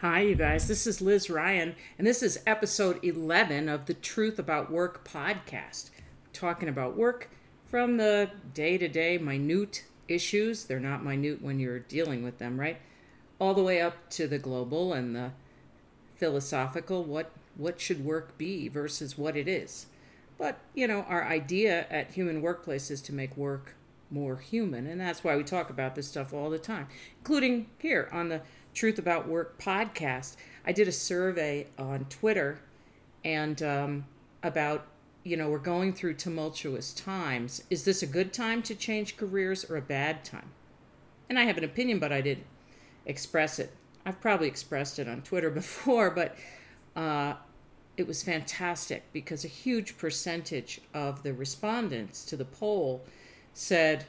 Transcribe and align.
Hi, 0.00 0.22
you 0.22 0.34
guys. 0.34 0.66
This 0.66 0.86
is 0.86 1.02
Liz 1.02 1.28
Ryan, 1.28 1.74
and 1.98 2.06
this 2.06 2.22
is 2.22 2.42
episode 2.46 3.04
11 3.04 3.68
of 3.68 3.84
the 3.84 3.92
Truth 3.92 4.38
About 4.38 4.70
Work 4.70 5.06
podcast. 5.06 5.90
Talking 6.32 6.70
about 6.70 6.96
work 6.96 7.28
from 7.66 7.98
the 7.98 8.30
day 8.54 8.78
to 8.78 8.88
day 8.88 9.18
minute 9.18 9.84
issues. 10.08 10.64
They're 10.64 10.80
not 10.80 11.04
minute 11.04 11.42
when 11.42 11.60
you're 11.60 11.80
dealing 11.80 12.24
with 12.24 12.38
them, 12.38 12.58
right? 12.58 12.78
All 13.38 13.52
the 13.52 13.62
way 13.62 13.82
up 13.82 14.08
to 14.12 14.26
the 14.26 14.38
global 14.38 14.94
and 14.94 15.14
the 15.14 15.32
philosophical 16.16 17.04
what 17.04 17.32
what 17.58 17.78
should 17.78 18.02
work 18.02 18.38
be 18.38 18.68
versus 18.68 19.18
what 19.18 19.36
it 19.36 19.48
is. 19.48 19.84
But, 20.38 20.60
you 20.74 20.88
know, 20.88 21.02
our 21.10 21.26
idea 21.26 21.86
at 21.90 22.12
Human 22.12 22.40
Workplace 22.40 22.90
is 22.90 23.02
to 23.02 23.12
make 23.12 23.36
work 23.36 23.74
more 24.10 24.38
human, 24.38 24.86
and 24.86 25.00
that's 25.00 25.22
why 25.22 25.36
we 25.36 25.44
talk 25.44 25.68
about 25.68 25.94
this 25.94 26.08
stuff 26.08 26.32
all 26.32 26.48
the 26.48 26.58
time, 26.58 26.88
including 27.18 27.66
here 27.78 28.08
on 28.12 28.30
the 28.30 28.40
Truth 28.74 28.98
About 28.98 29.28
Work 29.28 29.60
podcast. 29.60 30.36
I 30.66 30.72
did 30.72 30.88
a 30.88 30.92
survey 30.92 31.66
on 31.78 32.06
Twitter 32.06 32.60
and 33.24 33.62
um, 33.62 34.06
about, 34.42 34.86
you 35.24 35.36
know, 35.36 35.48
we're 35.50 35.58
going 35.58 35.92
through 35.92 36.14
tumultuous 36.14 36.92
times. 36.92 37.64
Is 37.70 37.84
this 37.84 38.02
a 38.02 38.06
good 38.06 38.32
time 38.32 38.62
to 38.62 38.74
change 38.74 39.16
careers 39.16 39.64
or 39.64 39.76
a 39.76 39.82
bad 39.82 40.24
time? 40.24 40.50
And 41.28 41.38
I 41.38 41.44
have 41.44 41.58
an 41.58 41.64
opinion, 41.64 41.98
but 41.98 42.12
I 42.12 42.20
didn't 42.20 42.46
express 43.06 43.58
it. 43.58 43.72
I've 44.04 44.20
probably 44.20 44.48
expressed 44.48 44.98
it 44.98 45.08
on 45.08 45.22
Twitter 45.22 45.50
before, 45.62 46.10
but 46.10 46.36
uh, 46.96 47.34
it 47.96 48.06
was 48.06 48.22
fantastic 48.22 49.04
because 49.12 49.44
a 49.44 49.48
huge 49.48 49.98
percentage 49.98 50.80
of 50.94 51.22
the 51.22 51.32
respondents 51.32 52.24
to 52.26 52.36
the 52.36 52.44
poll 52.44 53.04
said, 53.52 54.06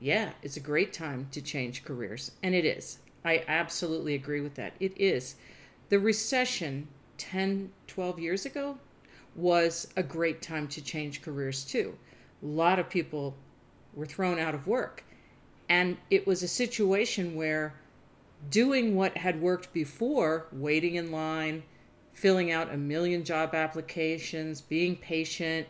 yeah, 0.00 0.32
it's 0.42 0.56
a 0.56 0.60
great 0.60 0.92
time 0.92 1.28
to 1.30 1.40
change 1.40 1.84
careers. 1.84 2.32
And 2.42 2.54
it 2.54 2.64
is. 2.64 2.98
I 3.24 3.44
absolutely 3.46 4.14
agree 4.14 4.40
with 4.40 4.54
that. 4.54 4.74
It 4.80 4.92
is. 5.00 5.36
The 5.88 5.98
recession 5.98 6.88
10, 7.18 7.70
12 7.86 8.18
years 8.18 8.46
ago 8.46 8.78
was 9.34 9.88
a 9.96 10.02
great 10.02 10.42
time 10.42 10.68
to 10.68 10.82
change 10.82 11.22
careers 11.22 11.64
too. 11.64 11.96
A 12.42 12.46
lot 12.46 12.78
of 12.78 12.88
people 12.88 13.36
were 13.94 14.06
thrown 14.06 14.38
out 14.38 14.54
of 14.54 14.66
work. 14.66 15.04
And 15.68 15.96
it 16.10 16.26
was 16.26 16.42
a 16.42 16.48
situation 16.48 17.34
where 17.34 17.74
doing 18.50 18.96
what 18.96 19.16
had 19.16 19.40
worked 19.40 19.72
before, 19.72 20.46
waiting 20.52 20.96
in 20.96 21.12
line, 21.12 21.62
filling 22.12 22.50
out 22.50 22.72
a 22.72 22.76
million 22.76 23.24
job 23.24 23.54
applications, 23.54 24.60
being 24.60 24.96
patient, 24.96 25.66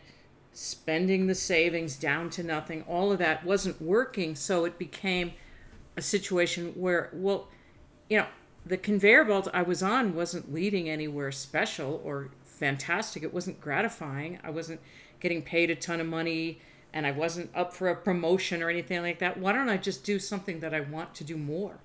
spending 0.51 1.27
the 1.27 1.35
savings 1.35 1.95
down 1.95 2.29
to 2.31 2.43
nothing, 2.43 2.83
all 2.87 3.11
of 3.11 3.19
that 3.19 3.45
wasn't 3.45 3.81
working. 3.81 4.35
So 4.35 4.65
it 4.65 4.77
became 4.77 5.33
a 5.95 6.01
situation 6.01 6.73
where, 6.75 7.09
well, 7.13 7.47
you 8.09 8.17
know, 8.17 8.27
the 8.65 8.77
conveyor 8.77 9.25
belt 9.25 9.47
I 9.53 9.61
was 9.61 9.83
on 9.83 10.15
wasn't 10.15 10.53
leading 10.53 10.89
anywhere 10.89 11.31
special 11.31 12.01
or 12.03 12.29
fantastic. 12.43 13.23
It 13.23 13.33
wasn't 13.33 13.59
gratifying. 13.59 14.39
I 14.43 14.49
wasn't 14.49 14.79
getting 15.19 15.41
paid 15.41 15.69
a 15.69 15.75
ton 15.75 15.99
of 15.99 16.07
money 16.07 16.59
and 16.93 17.07
I 17.07 17.11
wasn't 17.11 17.49
up 17.55 17.73
for 17.73 17.89
a 17.89 17.95
promotion 17.95 18.61
or 18.61 18.69
anything 18.69 19.01
like 19.01 19.19
that. 19.19 19.37
Why 19.37 19.51
don't 19.51 19.69
I 19.69 19.77
just 19.77 20.03
do 20.03 20.19
something 20.19 20.59
that 20.59 20.73
I 20.73 20.81
want 20.81 21.15
to 21.15 21.23
do 21.23 21.35
more? 21.35 21.79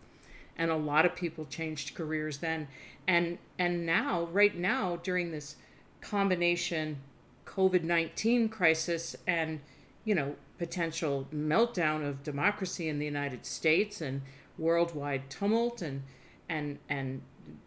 And 0.56 0.70
a 0.70 0.76
lot 0.76 1.06
of 1.06 1.16
people 1.16 1.46
changed 1.46 1.94
careers 1.94 2.38
then. 2.38 2.68
And 3.06 3.38
and 3.58 3.86
now, 3.86 4.24
right 4.24 4.54
now, 4.54 4.96
during 4.96 5.30
this 5.30 5.56
combination 6.00 6.98
COVID 7.46 7.82
19 7.82 8.48
crisis 8.50 9.16
and, 9.26 9.60
you 10.08 10.14
know, 10.14 10.34
potential 10.56 11.28
meltdown 11.30 12.08
of 12.08 12.22
democracy 12.22 12.88
in 12.88 12.98
the 12.98 13.04
United 13.04 13.44
States 13.44 14.00
and 14.00 14.22
worldwide 14.56 15.28
tumult 15.28 15.82
and 15.82 16.02
and 16.48 16.78
and 16.88 17.20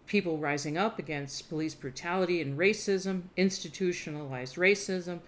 people 0.08 0.40
rising 0.40 0.76
up 0.76 0.98
against 0.98 1.50
police 1.50 1.76
brutality 1.76 2.42
and 2.42 2.58
racism, 2.58 3.22
institutionalized 3.38 4.56
racism. 4.56 5.20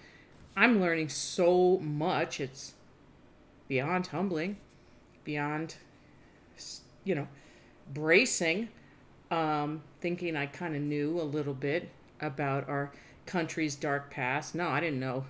I'm 0.58 0.81
learning 0.81 1.09
so 1.09 1.78
much. 1.78 2.39
It's 2.39 2.73
beyond 3.67 4.08
humbling, 4.08 4.58
beyond 5.23 5.76
you 7.04 7.14
know, 7.14 7.27
bracing. 7.93 8.70
Um, 9.30 9.83
thinking 10.02 10.36
I 10.36 10.48
kind 10.48 10.76
of 10.76 10.82
knew 10.82 11.21
a 11.21 11.30
little 11.37 11.54
bit 11.54 11.89
about 12.20 12.67
our 12.67 12.92
country's 13.27 13.76
dark 13.76 14.10
past. 14.10 14.55
No, 14.55 14.67
I 14.67 14.80
didn't 14.80 14.99
know 14.99 15.26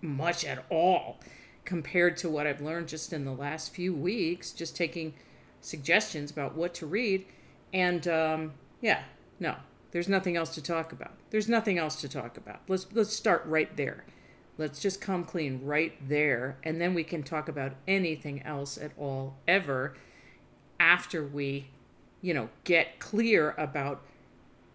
much 0.00 0.44
at 0.44 0.64
all 0.70 1.18
compared 1.64 2.16
to 2.18 2.28
what 2.28 2.46
I've 2.46 2.60
learned 2.60 2.88
just 2.88 3.12
in 3.12 3.24
the 3.24 3.32
last 3.32 3.72
few 3.72 3.94
weeks, 3.94 4.52
just 4.52 4.76
taking 4.76 5.14
suggestions 5.60 6.30
about 6.30 6.56
what 6.56 6.74
to 6.74 6.86
read. 6.86 7.26
And 7.72 8.06
um, 8.08 8.52
yeah, 8.80 9.02
no, 9.38 9.56
there's 9.92 10.08
nothing 10.08 10.36
else 10.36 10.54
to 10.54 10.62
talk 10.62 10.92
about. 10.92 11.12
There's 11.30 11.48
nothing 11.48 11.78
else 11.78 12.00
to 12.00 12.08
talk 12.08 12.36
about. 12.36 12.60
Let's 12.68 12.86
let's 12.92 13.14
start 13.14 13.44
right 13.46 13.76
there. 13.76 14.04
Let's 14.58 14.80
just 14.80 15.00
come 15.00 15.24
clean 15.24 15.60
right 15.64 15.92
there, 16.06 16.58
and 16.62 16.80
then 16.80 16.92
we 16.92 17.04
can 17.04 17.22
talk 17.22 17.48
about 17.48 17.72
anything 17.88 18.42
else 18.42 18.76
at 18.76 18.92
all 18.98 19.36
ever 19.48 19.94
after 20.78 21.24
we, 21.24 21.68
you 22.20 22.34
know, 22.34 22.50
get 22.64 22.98
clear 22.98 23.54
about 23.56 24.02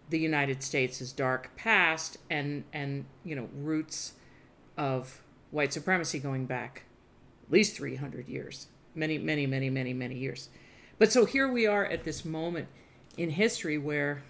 the 0.08 0.18
United 0.18 0.62
States' 0.62 1.12
dark 1.12 1.50
past 1.56 2.16
and 2.30 2.64
and 2.72 3.04
you 3.24 3.36
know 3.36 3.48
roots 3.54 4.14
of 4.76 5.22
white 5.50 5.72
supremacy 5.72 6.18
going 6.18 6.46
back 6.46 6.82
at 7.46 7.52
least 7.52 7.76
300 7.76 8.28
years 8.28 8.68
many 8.94 9.18
many 9.18 9.46
many 9.46 9.70
many 9.70 9.92
many 9.92 10.16
years 10.16 10.48
but 10.98 11.12
so 11.12 11.24
here 11.24 11.50
we 11.50 11.66
are 11.66 11.84
at 11.84 12.04
this 12.04 12.24
moment 12.24 12.68
in 13.16 13.30
history 13.30 13.78
where 13.78 14.22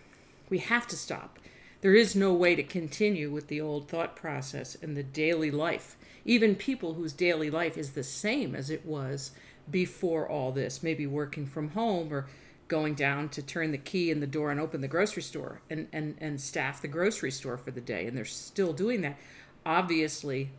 we 0.49 0.59
have 0.59 0.87
to 0.87 0.97
stop 0.97 1.39
there 1.81 1.95
is 1.95 2.17
no 2.17 2.33
way 2.33 2.55
to 2.55 2.63
continue 2.63 3.31
with 3.31 3.49
the 3.49 3.61
old 3.61 3.89
thought 3.89 4.17
process 4.17 4.77
and 4.83 4.97
the 4.97 5.03
daily 5.03 5.51
life 5.51 5.97
even 6.25 6.55
people 6.55 6.95
whose 6.95 7.13
daily 7.13 7.51
life 7.51 7.79
is 7.79 7.91
the 7.91 8.03
same 8.03 8.55
as 8.55 8.71
it 8.71 8.85
was 8.85 9.33
before 9.71 10.29
all 10.29 10.53
this 10.53 10.83
maybe 10.83 11.07
working 11.07 11.47
from 11.47 11.71
home 11.71 12.13
or 12.13 12.27
going 12.69 12.95
down 12.95 13.29
to 13.29 13.43
turn 13.43 13.71
the 13.71 13.79
key 13.79 14.11
in 14.11 14.21
the 14.21 14.27
door 14.27 14.51
and 14.51 14.59
open 14.59 14.81
the 14.81 14.89
grocery 14.89 15.23
store 15.23 15.61
and, 15.71 15.87
and, 15.93 16.17
and 16.21 16.41
staff 16.41 16.83
the 16.83 16.89
grocery 16.89 17.31
store 17.31 17.57
for 17.57 17.71
the 17.71 17.81
day. 17.81 18.07
And 18.07 18.17
they're 18.17 18.25
still 18.25 18.73
doing 18.73 19.03
that. 19.03 19.17
Obviously, 19.67 20.51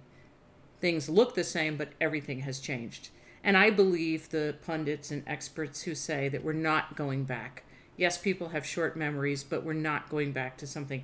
things 0.79 1.09
look 1.09 1.33
the 1.33 1.43
same, 1.43 1.77
but 1.77 1.93
everything 1.99 2.41
has 2.41 2.59
changed. 2.59 3.09
And 3.43 3.57
I 3.57 3.71
believe 3.71 4.29
the 4.29 4.55
pundits 4.65 5.09
and 5.09 5.23
experts 5.25 5.81
who 5.81 5.95
say 5.95 6.29
that 6.29 6.43
we're 6.43 6.53
not 6.53 6.95
going 6.95 7.23
back. 7.23 7.63
Yes, 7.95 8.17
people 8.17 8.49
have 8.49 8.65
short 8.65 8.95
memories, 8.95 9.43
but 9.43 9.63
we're 9.63 9.73
not 9.73 10.09
going 10.09 10.31
back 10.31 10.57
to 10.57 10.67
something 10.67 11.03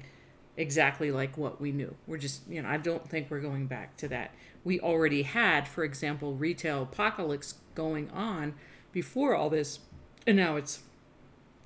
exactly 0.57 1.11
like 1.11 1.37
what 1.37 1.59
we 1.59 1.71
knew. 1.71 1.95
We're 2.05 2.17
just, 2.17 2.47
you 2.47 2.61
know, 2.61 2.69
I 2.69 2.77
don't 2.77 3.09
think 3.09 3.31
we're 3.31 3.39
going 3.39 3.65
back 3.65 3.97
to 3.97 4.07
that. 4.09 4.35
We 4.63 4.79
already 4.79 5.23
had, 5.23 5.67
for 5.67 5.83
example, 5.83 6.35
retail 6.35 6.83
apocalypse 6.83 7.55
going 7.73 8.11
on 8.11 8.53
before 8.91 9.33
all 9.33 9.49
this, 9.49 9.79
and 10.27 10.37
now 10.37 10.57
it's 10.57 10.83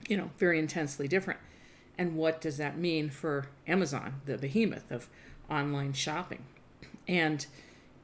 you 0.08 0.18
know, 0.18 0.31
very 0.38 0.59
intensely 0.59 1.08
different. 1.08 1.40
And 1.98 2.16
what 2.16 2.42
does 2.42 2.58
that 2.58 2.78
mean 2.78 3.09
for 3.09 3.48
Amazon, 3.68 4.22
the 4.25 4.38
behemoth 4.38 4.92
of 4.92 5.09
online 5.50 5.94
shopping? 5.94 6.44
And, 7.08 7.46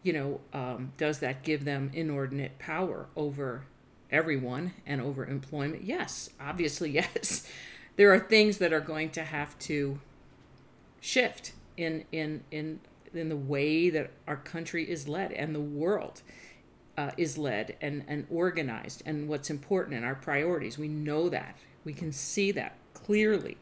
you 0.02 0.14
know, 0.14 0.42
um, 0.54 0.94
does 0.98 1.20
that 1.20 1.44
give 1.44 1.66
them 1.66 1.92
inordinate 1.94 2.60
power 2.60 3.08
over 3.16 3.66
everyone 4.12 4.74
and 4.86 5.02
over 5.02 5.26
employment? 5.26 5.84
Yes, 5.84 6.30
obviously, 6.40 6.92
yes. 7.16 7.48
There 7.96 8.12
are 8.14 8.20
things 8.20 8.58
that 8.58 8.74
are 8.74 8.82
going 8.82 9.12
to 9.12 9.24
have 9.24 9.58
to 9.60 10.00
shift 11.00 11.52
in 11.76 12.06
in 12.12 12.44
in 12.50 12.80
in 13.14 13.30
the 13.30 13.36
way 13.36 13.90
that 13.90 14.10
our 14.28 14.38
country 14.38 14.90
is 14.90 15.08
led 15.08 15.32
and 15.34 15.54
the 15.54 15.62
world 15.62 16.22
uh, 16.98 17.12
is 17.18 17.38
led 17.38 17.76
and 17.82 18.04
and 18.08 18.26
organized 18.32 19.04
and 19.06 19.28
what's 19.28 19.50
important 19.50 19.96
and 19.96 20.06
our 20.06 20.16
priorities. 20.16 20.78
We 20.78 20.88
know 20.88 21.30
that 21.30 21.58
we 21.84 21.94
can 21.94 22.12
see 22.12 22.52
that 22.54 22.78
clearly. 22.94 23.58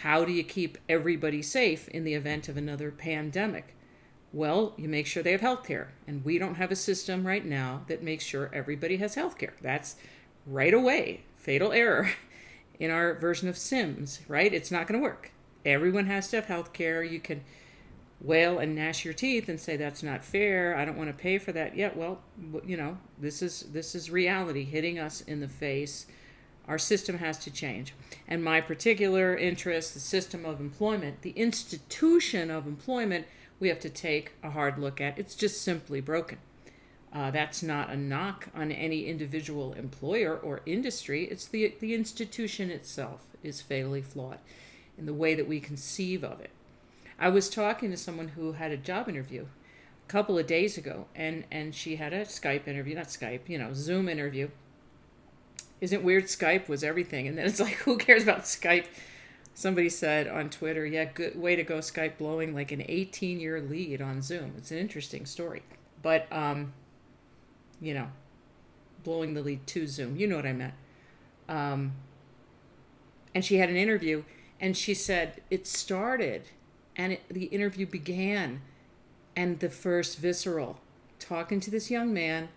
How 0.00 0.24
do 0.24 0.32
you 0.32 0.42
keep 0.42 0.78
everybody 0.88 1.42
safe 1.42 1.88
in 1.88 2.04
the 2.04 2.14
event 2.14 2.48
of 2.48 2.56
another 2.56 2.90
pandemic? 2.90 3.76
Well, 4.32 4.72
you 4.76 4.88
make 4.88 5.06
sure 5.06 5.22
they 5.22 5.32
have 5.32 5.42
health 5.42 5.64
care. 5.64 5.92
And 6.06 6.24
we 6.24 6.38
don't 6.38 6.54
have 6.54 6.70
a 6.70 6.76
system 6.76 7.26
right 7.26 7.44
now 7.44 7.82
that 7.88 8.02
makes 8.02 8.24
sure 8.24 8.50
everybody 8.52 8.96
has 8.96 9.14
health 9.14 9.38
care. 9.38 9.54
That's 9.60 9.96
right 10.46 10.72
away, 10.72 11.22
fatal 11.36 11.72
error 11.72 12.10
in 12.80 12.90
our 12.90 13.14
version 13.14 13.48
of 13.48 13.58
Sims, 13.58 14.20
right? 14.26 14.52
It's 14.52 14.70
not 14.70 14.86
going 14.86 15.00
to 15.00 15.04
work. 15.04 15.30
Everyone 15.64 16.06
has 16.06 16.28
to 16.28 16.36
have 16.36 16.46
health 16.46 16.72
care. 16.72 17.04
You 17.04 17.20
can 17.20 17.42
wail 18.20 18.58
and 18.58 18.74
gnash 18.74 19.04
your 19.04 19.14
teeth 19.14 19.48
and 19.48 19.60
say 19.60 19.76
that's 19.76 20.02
not 20.02 20.24
fair. 20.24 20.76
I 20.76 20.84
don't 20.84 20.96
want 20.96 21.10
to 21.10 21.22
pay 21.22 21.38
for 21.38 21.52
that. 21.52 21.76
Yeah, 21.76 21.90
well, 21.94 22.20
you 22.64 22.76
know, 22.76 22.98
this 23.18 23.42
is 23.42 23.66
this 23.72 23.94
is 23.94 24.10
reality 24.10 24.64
hitting 24.64 24.98
us 24.98 25.20
in 25.20 25.40
the 25.40 25.48
face 25.48 26.06
our 26.68 26.78
system 26.78 27.18
has 27.18 27.38
to 27.38 27.50
change. 27.50 27.94
And 28.28 28.42
my 28.42 28.60
particular 28.60 29.36
interest, 29.36 29.94
the 29.94 30.00
system 30.00 30.44
of 30.44 30.60
employment, 30.60 31.22
the 31.22 31.30
institution 31.30 32.50
of 32.50 32.66
employment, 32.66 33.26
we 33.60 33.68
have 33.68 33.80
to 33.80 33.90
take 33.90 34.32
a 34.42 34.50
hard 34.50 34.78
look 34.78 35.00
at. 35.00 35.18
It's 35.18 35.34
just 35.34 35.62
simply 35.62 36.00
broken. 36.00 36.38
Uh, 37.12 37.30
that's 37.30 37.62
not 37.62 37.90
a 37.90 37.96
knock 37.96 38.48
on 38.54 38.72
any 38.72 39.06
individual 39.06 39.74
employer 39.74 40.36
or 40.36 40.62
industry. 40.64 41.24
It's 41.24 41.46
the 41.46 41.74
the 41.78 41.94
institution 41.94 42.70
itself. 42.70 43.26
is 43.42 43.60
fatally 43.60 44.00
flawed 44.00 44.38
in 44.96 45.06
the 45.06 45.14
way 45.14 45.34
that 45.34 45.48
we 45.48 45.60
conceive 45.60 46.24
of 46.24 46.40
it. 46.40 46.50
I 47.18 47.28
was 47.28 47.50
talking 47.50 47.90
to 47.90 47.96
someone 47.96 48.28
who 48.28 48.52
had 48.52 48.72
a 48.72 48.76
job 48.76 49.08
interview 49.08 49.44
a 49.44 50.10
couple 50.10 50.38
of 50.38 50.46
days 50.46 50.78
ago, 50.78 51.06
and, 51.14 51.44
and 51.50 51.74
she 51.74 51.96
had 51.96 52.12
a 52.12 52.24
Skype 52.24 52.66
interview, 52.66 52.94
not 52.94 53.06
Skype, 53.08 53.48
you 53.48 53.58
know, 53.58 53.72
Zoom 53.74 54.08
interview. 54.08 54.48
Isn't 55.82 56.04
weird? 56.04 56.26
Skype 56.26 56.68
was 56.68 56.84
everything. 56.84 57.26
And 57.26 57.36
then 57.36 57.44
it's 57.44 57.58
like, 57.58 57.72
who 57.84 57.98
cares 57.98 58.22
about 58.22 58.42
Skype? 58.42 58.86
Somebody 59.52 59.90
said 59.90 60.28
on 60.28 60.48
Twitter, 60.48 60.86
yeah, 60.86 61.04
good 61.04 61.38
way 61.38 61.56
to 61.56 61.64
go, 61.64 61.78
Skype 61.78 62.16
blowing 62.16 62.54
like 62.54 62.70
an 62.70 62.84
18 62.88 63.40
year 63.40 63.60
lead 63.60 64.00
on 64.00 64.22
Zoom. 64.22 64.54
It's 64.56 64.70
an 64.70 64.78
interesting 64.78 65.26
story. 65.26 65.62
But, 66.00 66.32
um, 66.32 66.72
you 67.80 67.94
know, 67.94 68.06
blowing 69.02 69.34
the 69.34 69.42
lead 69.42 69.66
to 69.66 69.88
Zoom. 69.88 70.16
You 70.16 70.28
know 70.28 70.36
what 70.36 70.46
I 70.46 70.52
meant. 70.52 70.74
Um, 71.48 71.94
and 73.34 73.44
she 73.44 73.56
had 73.56 73.68
an 73.68 73.76
interview, 73.76 74.22
and 74.60 74.76
she 74.76 74.94
said 74.94 75.42
it 75.50 75.66
started, 75.66 76.44
and 76.94 77.14
it, 77.14 77.22
the 77.28 77.46
interview 77.46 77.86
began, 77.86 78.62
and 79.34 79.58
the 79.58 79.68
first 79.68 80.18
visceral 80.18 80.78
talking 81.18 81.58
to 81.60 81.70
this 81.70 81.90
young 81.90 82.14
man, 82.14 82.50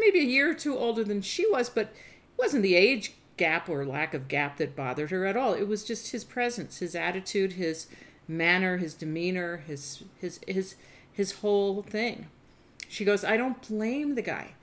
maybe 0.00 0.20
a 0.20 0.22
year 0.22 0.50
or 0.50 0.54
two 0.54 0.76
older 0.76 1.04
than 1.04 1.20
she 1.20 1.46
was, 1.50 1.68
but 1.68 1.92
wasn't 2.38 2.62
the 2.62 2.74
age 2.74 3.14
gap 3.36 3.68
or 3.68 3.84
lack 3.84 4.14
of 4.14 4.28
gap 4.28 4.58
that 4.58 4.76
bothered 4.76 5.10
her 5.10 5.26
at 5.26 5.36
all. 5.36 5.54
It 5.54 5.68
was 5.68 5.84
just 5.84 6.12
his 6.12 6.24
presence, 6.24 6.78
his 6.78 6.94
attitude, 6.94 7.54
his 7.54 7.88
manner, 8.28 8.78
his 8.78 8.94
demeanor, 8.94 9.58
his 9.66 10.04
his 10.18 10.40
his 10.46 10.76
his 11.12 11.32
whole 11.32 11.82
thing. 11.82 12.28
She 12.88 13.04
goes, 13.04 13.24
I 13.24 13.36
don't 13.36 13.66
blame 13.66 14.14
the 14.14 14.22
guy. 14.22 14.54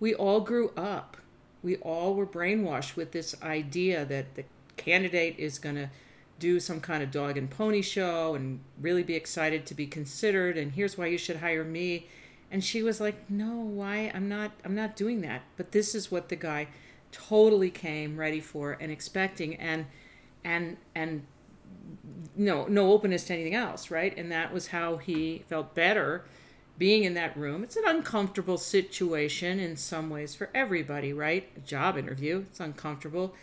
We 0.00 0.14
all 0.14 0.40
grew 0.40 0.70
up. 0.76 1.16
We 1.62 1.76
all 1.76 2.14
were 2.14 2.26
brainwashed 2.26 2.96
with 2.96 3.12
this 3.12 3.34
idea 3.42 4.04
that 4.04 4.34
the 4.34 4.44
candidate 4.76 5.36
is 5.38 5.58
going 5.58 5.76
to 5.76 5.90
do 6.38 6.60
some 6.60 6.80
kind 6.80 7.02
of 7.02 7.10
dog 7.10 7.36
and 7.36 7.50
pony 7.50 7.82
show 7.82 8.34
and 8.34 8.60
really 8.80 9.02
be 9.02 9.14
excited 9.14 9.64
to 9.66 9.74
be 9.74 9.86
considered 9.86 10.58
and 10.58 10.72
here's 10.72 10.98
why 10.98 11.06
you 11.06 11.16
should 11.16 11.36
hire 11.36 11.64
me 11.64 12.06
and 12.50 12.62
she 12.62 12.82
was 12.82 13.00
like 13.00 13.30
no 13.30 13.54
why 13.54 14.10
i'm 14.14 14.28
not 14.28 14.52
i'm 14.64 14.74
not 14.74 14.94
doing 14.96 15.22
that 15.22 15.40
but 15.56 15.72
this 15.72 15.94
is 15.94 16.10
what 16.10 16.28
the 16.28 16.36
guy 16.36 16.68
totally 17.16 17.70
came 17.70 18.18
ready 18.18 18.40
for 18.40 18.76
and 18.78 18.92
expecting 18.92 19.56
and 19.56 19.86
and 20.44 20.76
and 20.94 21.24
no 22.36 22.66
no 22.66 22.92
openness 22.92 23.24
to 23.24 23.32
anything 23.32 23.54
else 23.54 23.90
right? 23.90 24.16
And 24.16 24.30
that 24.30 24.52
was 24.52 24.68
how 24.68 24.98
he 24.98 25.44
felt 25.48 25.74
better 25.74 26.24
being 26.78 27.04
in 27.04 27.14
that 27.14 27.34
room. 27.36 27.64
It's 27.64 27.76
an 27.76 27.84
uncomfortable 27.86 28.58
situation 28.58 29.58
in 29.58 29.76
some 29.76 30.10
ways 30.10 30.34
for 30.34 30.50
everybody 30.54 31.12
right? 31.12 31.48
A 31.56 31.60
job 31.60 31.96
interview 31.96 32.44
it's 32.50 32.60
uncomfortable. 32.60 33.34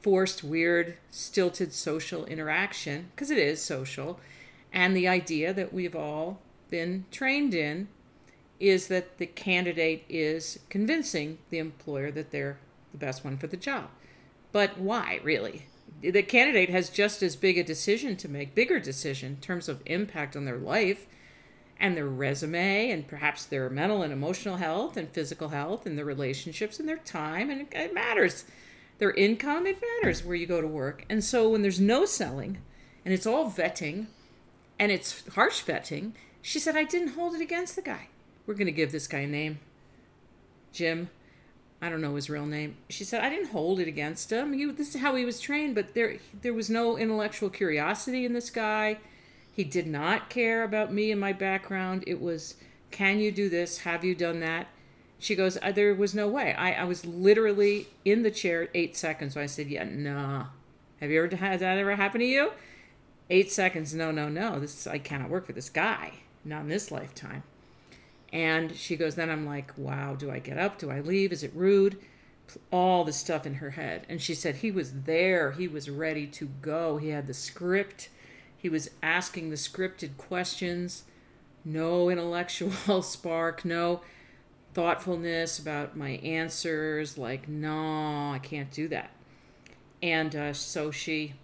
Forced 0.00 0.42
weird 0.42 0.96
stilted 1.10 1.72
social 1.72 2.24
interaction 2.24 3.10
because 3.14 3.30
it 3.30 3.38
is 3.38 3.62
social. 3.62 4.18
And 4.72 4.96
the 4.96 5.08
idea 5.08 5.52
that 5.54 5.72
we've 5.72 5.94
all 5.94 6.40
been 6.70 7.04
trained 7.10 7.54
in 7.54 7.88
is 8.58 8.86
that 8.88 9.18
the 9.18 9.26
candidate 9.26 10.04
is 10.08 10.58
convincing 10.68 11.38
the 11.50 11.58
employer 11.58 12.10
that 12.10 12.30
they're 12.30 12.58
the 12.94 13.04
best 13.04 13.24
one 13.24 13.36
for 13.36 13.48
the 13.48 13.56
job. 13.56 13.88
But 14.52 14.78
why, 14.78 15.20
really? 15.22 15.66
The 16.00 16.22
candidate 16.22 16.70
has 16.70 16.90
just 16.90 17.22
as 17.22 17.34
big 17.34 17.58
a 17.58 17.64
decision 17.64 18.16
to 18.16 18.28
make, 18.28 18.54
bigger 18.54 18.78
decision 18.78 19.32
in 19.32 19.36
terms 19.38 19.68
of 19.68 19.82
impact 19.84 20.36
on 20.36 20.44
their 20.44 20.58
life 20.58 21.06
and 21.78 21.96
their 21.96 22.06
resume 22.06 22.90
and 22.90 23.08
perhaps 23.08 23.44
their 23.44 23.68
mental 23.68 24.02
and 24.02 24.12
emotional 24.12 24.56
health 24.56 24.96
and 24.96 25.10
physical 25.10 25.48
health 25.48 25.86
and 25.86 25.98
their 25.98 26.04
relationships 26.04 26.78
and 26.78 26.88
their 26.88 26.98
time 26.98 27.50
and 27.50 27.66
it 27.72 27.92
matters. 27.92 28.44
Their 28.98 29.10
income, 29.10 29.66
it 29.66 29.82
matters 29.82 30.24
where 30.24 30.36
you 30.36 30.46
go 30.46 30.60
to 30.60 30.68
work. 30.68 31.04
And 31.10 31.24
so 31.24 31.48
when 31.48 31.62
there's 31.62 31.80
no 31.80 32.04
selling 32.04 32.58
and 33.04 33.12
it's 33.12 33.26
all 33.26 33.50
vetting 33.50 34.06
and 34.78 34.92
it's 34.92 35.26
harsh 35.30 35.64
vetting, 35.64 36.12
she 36.40 36.60
said, 36.60 36.76
I 36.76 36.84
didn't 36.84 37.14
hold 37.14 37.34
it 37.34 37.40
against 37.40 37.74
the 37.74 37.82
guy. 37.82 38.08
We're 38.46 38.54
going 38.54 38.66
to 38.66 38.72
give 38.72 38.92
this 38.92 39.08
guy 39.08 39.20
a 39.20 39.26
name. 39.26 39.58
Jim. 40.72 41.10
I 41.84 41.90
don't 41.90 42.00
know 42.00 42.14
his 42.14 42.30
real 42.30 42.46
name. 42.46 42.78
She 42.88 43.04
said, 43.04 43.22
I 43.22 43.28
didn't 43.28 43.50
hold 43.50 43.78
it 43.78 43.86
against 43.86 44.32
him. 44.32 44.54
He, 44.54 44.64
this 44.64 44.94
is 44.94 45.02
how 45.02 45.14
he 45.16 45.26
was 45.26 45.38
trained, 45.38 45.74
but 45.74 45.92
there, 45.92 46.16
there 46.40 46.54
was 46.54 46.70
no 46.70 46.96
intellectual 46.96 47.50
curiosity 47.50 48.24
in 48.24 48.32
this 48.32 48.48
guy. 48.48 48.96
He 49.52 49.64
did 49.64 49.86
not 49.86 50.30
care 50.30 50.64
about 50.64 50.94
me 50.94 51.10
and 51.10 51.20
my 51.20 51.34
background. 51.34 52.02
It 52.06 52.22
was, 52.22 52.54
can 52.90 53.18
you 53.18 53.30
do 53.30 53.50
this? 53.50 53.78
Have 53.78 54.02
you 54.02 54.14
done 54.14 54.40
that? 54.40 54.68
She 55.18 55.34
goes, 55.34 55.58
uh, 55.60 55.72
there 55.72 55.94
was 55.94 56.14
no 56.14 56.26
way. 56.26 56.54
I, 56.54 56.72
I 56.72 56.84
was 56.84 57.04
literally 57.04 57.88
in 58.02 58.22
the 58.22 58.30
chair 58.30 58.68
eight 58.72 58.96
seconds. 58.96 59.34
So 59.34 59.42
I 59.42 59.46
said, 59.46 59.68
yeah, 59.68 59.84
nah. 59.84 60.46
Have 61.00 61.10
you 61.10 61.22
ever, 61.22 61.36
had 61.36 61.60
that 61.60 61.76
ever 61.76 61.96
happen 61.96 62.20
to 62.20 62.26
you? 62.26 62.52
Eight 63.28 63.52
seconds. 63.52 63.92
No, 63.92 64.10
no, 64.10 64.30
no. 64.30 64.58
This, 64.58 64.86
I 64.86 64.96
cannot 64.96 65.28
work 65.28 65.44
for 65.46 65.52
this 65.52 65.68
guy. 65.68 66.14
Not 66.46 66.62
in 66.62 66.68
this 66.68 66.90
lifetime. 66.90 67.42
And 68.34 68.74
she 68.74 68.96
goes, 68.96 69.14
then 69.14 69.30
I'm 69.30 69.46
like, 69.46 69.70
wow, 69.78 70.16
do 70.16 70.28
I 70.28 70.40
get 70.40 70.58
up? 70.58 70.76
Do 70.76 70.90
I 70.90 70.98
leave? 70.98 71.32
Is 71.32 71.44
it 71.44 71.52
rude? 71.54 72.00
All 72.72 73.04
the 73.04 73.12
stuff 73.12 73.46
in 73.46 73.54
her 73.54 73.70
head. 73.70 74.04
And 74.08 74.20
she 74.20 74.34
said 74.34 74.56
he 74.56 74.72
was 74.72 75.02
there. 75.04 75.52
He 75.52 75.68
was 75.68 75.88
ready 75.88 76.26
to 76.26 76.46
go. 76.60 76.96
He 76.96 77.10
had 77.10 77.28
the 77.28 77.32
script. 77.32 78.08
He 78.58 78.68
was 78.68 78.90
asking 79.04 79.50
the 79.50 79.56
scripted 79.56 80.16
questions. 80.16 81.04
No 81.64 82.10
intellectual 82.10 83.02
spark, 83.02 83.64
no 83.64 84.00
thoughtfulness 84.74 85.60
about 85.60 85.96
my 85.96 86.10
answers. 86.10 87.16
Like, 87.16 87.48
no, 87.48 88.32
I 88.32 88.40
can't 88.42 88.70
do 88.72 88.88
that. 88.88 89.12
And 90.02 90.34
uh, 90.34 90.52
so 90.54 90.90
she 90.90 91.34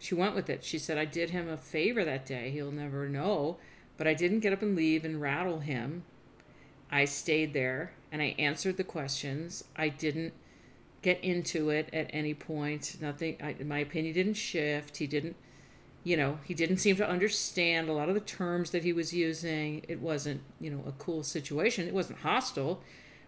she 0.00 0.16
went 0.16 0.34
with 0.34 0.50
it. 0.50 0.64
She 0.64 0.78
said, 0.78 0.98
I 0.98 1.04
did 1.04 1.30
him 1.30 1.48
a 1.48 1.56
favor 1.56 2.04
that 2.04 2.26
day. 2.26 2.50
He'll 2.50 2.72
never 2.72 3.08
know 3.08 3.58
but 3.96 4.06
I 4.06 4.14
didn't 4.14 4.40
get 4.40 4.52
up 4.52 4.62
and 4.62 4.76
leave 4.76 5.04
and 5.04 5.20
rattle 5.20 5.60
him. 5.60 6.04
I 6.90 7.04
stayed 7.04 7.52
there 7.52 7.92
and 8.10 8.20
I 8.20 8.34
answered 8.38 8.76
the 8.76 8.84
questions. 8.84 9.64
I 9.76 9.88
didn't 9.88 10.34
get 11.00 11.22
into 11.22 11.70
it 11.70 11.88
at 11.92 12.10
any 12.10 12.34
point. 12.34 12.96
Nothing, 13.00 13.36
I, 13.42 13.62
my 13.64 13.78
opinion 13.78 14.14
didn't 14.14 14.34
shift. 14.34 14.98
He 14.98 15.06
didn't, 15.06 15.36
you 16.04 16.16
know, 16.16 16.38
he 16.44 16.54
didn't 16.54 16.78
seem 16.78 16.96
to 16.96 17.08
understand 17.08 17.88
a 17.88 17.92
lot 17.92 18.08
of 18.08 18.14
the 18.14 18.20
terms 18.20 18.70
that 18.70 18.84
he 18.84 18.92
was 18.92 19.12
using. 19.12 19.84
It 19.88 20.00
wasn't, 20.00 20.42
you 20.60 20.70
know, 20.70 20.82
a 20.86 20.92
cool 20.92 21.22
situation. 21.22 21.88
It 21.88 21.94
wasn't 21.94 22.20
hostile, 22.20 22.82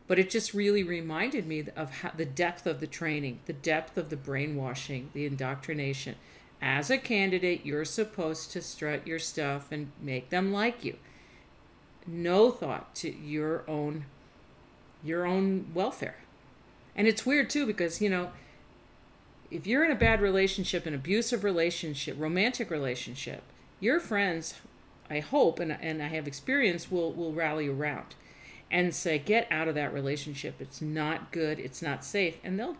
but 0.07 0.19
it 0.19 0.31
just 0.31 0.55
really 0.55 0.83
reminded 0.83 1.47
me 1.47 1.67
of 1.75 1.91
how, 1.91 2.13
the 2.17 2.27
depth 2.27 2.67
of 2.67 2.81
the 2.81 2.87
training, 2.87 3.41
the 3.47 3.53
depth 3.53 3.97
of 3.97 4.11
the 4.11 4.17
brainwashing, 4.17 5.11
the 5.15 5.27
indoctrination 5.27 6.17
as 6.65 6.89
a 6.89 6.97
candidate, 6.97 7.67
you're 7.67 7.85
supposed 7.85 8.51
to 8.51 8.63
strut 8.63 9.06
your 9.06 9.19
stuff 9.19 9.71
and 9.71 9.93
make 10.01 10.31
them 10.31 10.51
like 10.51 10.83
you. 10.83 10.97
No 12.06 12.51
thought 12.51 12.94
to 12.97 13.15
your 13.15 13.65
own 13.69 14.06
your 15.05 15.27
own 15.27 15.67
welfare. 15.75 16.17
And 16.97 17.06
it's 17.06 17.27
weird 17.27 17.51
too 17.51 17.67
because, 17.67 18.01
you 18.01 18.09
know, 18.09 18.31
if 19.51 19.67
you're 19.67 19.85
in 19.85 19.91
a 19.91 19.97
bad 19.97 20.23
relationship, 20.23 20.87
an 20.87 20.94
abusive 20.94 21.44
relationship, 21.44 22.17
romantic 22.19 22.71
relationship, 22.71 23.43
your 23.79 24.01
friends, 24.01 24.55
I 25.11 25.21
hope 25.21 25.61
and, 25.61 25.73
and 25.73 26.03
I 26.03 26.06
have 26.06 26.27
experience, 26.27 26.91
will, 26.91 27.13
will 27.13 27.35
rally 27.35 27.69
around 27.69 28.15
and 28.71 28.94
say, 28.94 29.19
get 29.19 29.47
out 29.51 29.69
of 29.69 29.75
that 29.75 29.93
relationship. 29.93 30.55
It's 30.61 30.81
not 30.81 31.31
good. 31.31 31.59
It's 31.59 31.83
not 31.83 32.03
safe. 32.03 32.39
And 32.43 32.59
they'll 32.59 32.79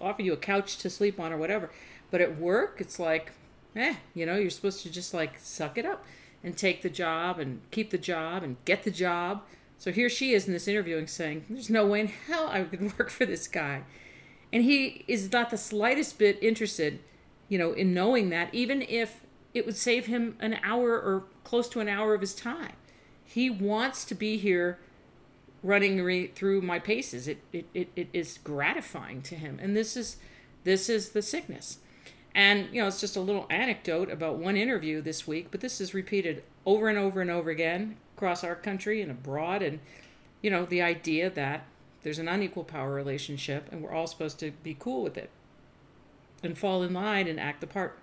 offer 0.00 0.22
you 0.22 0.32
a 0.32 0.38
couch 0.38 0.78
to 0.78 0.88
sleep 0.88 1.20
on 1.20 1.32
or 1.32 1.36
whatever. 1.36 1.70
But 2.10 2.20
at 2.20 2.38
work, 2.38 2.80
it's 2.80 2.98
like, 2.98 3.32
eh, 3.74 3.96
you 4.14 4.26
know, 4.26 4.36
you're 4.36 4.50
supposed 4.50 4.82
to 4.82 4.90
just 4.90 5.12
like 5.12 5.38
suck 5.38 5.78
it 5.78 5.84
up 5.84 6.04
and 6.42 6.56
take 6.56 6.82
the 6.82 6.90
job 6.90 7.38
and 7.38 7.60
keep 7.70 7.90
the 7.90 7.98
job 7.98 8.42
and 8.42 8.56
get 8.64 8.84
the 8.84 8.90
job. 8.90 9.42
So 9.78 9.92
here 9.92 10.08
she 10.08 10.32
is 10.32 10.46
in 10.46 10.52
this 10.52 10.68
interviewing 10.68 11.06
saying, 11.06 11.46
There's 11.48 11.70
no 11.70 11.86
way 11.86 12.00
in 12.00 12.08
hell 12.08 12.48
I 12.48 12.62
could 12.62 12.82
work 12.98 13.10
for 13.10 13.26
this 13.26 13.48
guy. 13.48 13.82
And 14.52 14.62
he 14.62 15.04
is 15.08 15.30
not 15.32 15.50
the 15.50 15.58
slightest 15.58 16.18
bit 16.18 16.38
interested, 16.42 17.00
you 17.48 17.58
know, 17.58 17.72
in 17.72 17.92
knowing 17.92 18.30
that, 18.30 18.54
even 18.54 18.82
if 18.82 19.20
it 19.56 19.64
would 19.64 19.76
save 19.76 20.04
him 20.04 20.36
an 20.38 20.58
hour 20.62 20.92
or 20.92 21.24
close 21.42 21.66
to 21.70 21.80
an 21.80 21.88
hour 21.88 22.12
of 22.12 22.20
his 22.20 22.34
time. 22.34 22.74
He 23.24 23.48
wants 23.48 24.04
to 24.04 24.14
be 24.14 24.36
here 24.36 24.78
running 25.62 26.02
re- 26.02 26.26
through 26.26 26.60
my 26.60 26.78
paces. 26.78 27.26
It, 27.26 27.38
it, 27.54 27.66
it, 27.72 27.88
it 27.96 28.08
is 28.12 28.38
gratifying 28.44 29.22
to 29.22 29.34
him. 29.34 29.58
And 29.60 29.74
this 29.74 29.96
is 29.96 30.18
this 30.64 30.90
is 30.90 31.10
the 31.10 31.22
sickness. 31.22 31.78
And, 32.36 32.68
you 32.70 32.82
know, 32.82 32.86
it's 32.86 33.00
just 33.00 33.16
a 33.16 33.20
little 33.20 33.46
anecdote 33.48 34.10
about 34.10 34.36
one 34.36 34.58
interview 34.58 35.00
this 35.00 35.26
week, 35.26 35.48
but 35.50 35.62
this 35.62 35.80
is 35.80 35.94
repeated 35.94 36.44
over 36.66 36.90
and 36.90 36.98
over 36.98 37.22
and 37.22 37.30
over 37.30 37.48
again 37.48 37.96
across 38.14 38.44
our 38.44 38.54
country 38.54 39.00
and 39.00 39.10
abroad. 39.10 39.62
And, 39.62 39.80
you 40.42 40.50
know, 40.50 40.66
the 40.66 40.82
idea 40.82 41.30
that 41.30 41.64
there's 42.02 42.18
an 42.18 42.28
unequal 42.28 42.64
power 42.64 42.92
relationship 42.92 43.72
and 43.72 43.82
we're 43.82 43.94
all 43.94 44.06
supposed 44.06 44.38
to 44.40 44.50
be 44.62 44.76
cool 44.78 45.02
with 45.02 45.16
it 45.16 45.30
and 46.42 46.58
fall 46.58 46.82
in 46.82 46.92
line 46.92 47.26
and 47.26 47.40
act 47.40 47.62
the 47.62 47.66
part. 47.66 47.98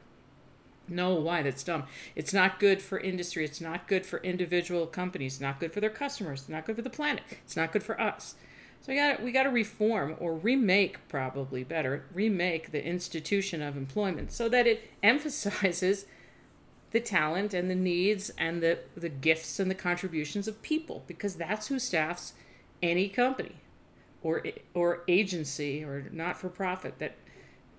No, 0.88 1.14
why? 1.14 1.44
That's 1.44 1.64
dumb. 1.64 1.84
It's 2.16 2.34
not 2.34 2.60
good 2.60 2.82
for 2.82 3.00
industry. 3.00 3.46
It's 3.46 3.62
not 3.62 3.88
good 3.88 4.04
for 4.04 4.18
individual 4.18 4.88
companies. 4.88 5.36
It's 5.36 5.42
not 5.42 5.60
good 5.60 5.72
for 5.72 5.80
their 5.80 5.92
customers. 5.92 6.42
It's 6.42 6.50
not 6.50 6.66
good 6.66 6.76
for 6.76 6.82
the 6.82 6.90
planet. 6.90 7.22
It's 7.46 7.56
not 7.56 7.72
good 7.72 7.84
for 7.84 8.02
us. 8.02 8.34
So 8.84 8.92
we 8.92 8.98
got 8.98 9.24
we 9.24 9.32
got 9.32 9.44
to 9.44 9.50
reform 9.50 10.18
or 10.20 10.36
remake, 10.36 11.08
probably 11.08 11.64
better, 11.64 12.04
remake 12.14 12.72
the 12.72 12.86
institution 12.86 13.62
of 13.62 13.78
employment 13.78 14.34
so 14.34 14.50
that 14.50 14.68
it 14.68 14.92
emphasizes 15.04 16.06
the 16.92 17.00
talent 17.00 17.54
and 17.54 17.72
the 17.72 17.76
needs 17.76 18.30
and 18.38 18.62
the 18.62 18.80
the 18.96 19.08
gifts 19.08 19.58
and 19.60 19.72
the 19.72 19.76
contributions 19.76 20.50
of 20.50 20.62
people 20.62 21.04
because 21.08 21.36
that's 21.36 21.68
who 21.68 21.80
staffs 21.80 22.34
any 22.82 23.08
company 23.08 23.56
or 24.22 24.44
or 24.74 25.04
agency 25.08 25.82
or 25.82 26.10
not 26.12 26.38
for 26.38 26.50
profit 26.50 27.00
that 27.00 27.16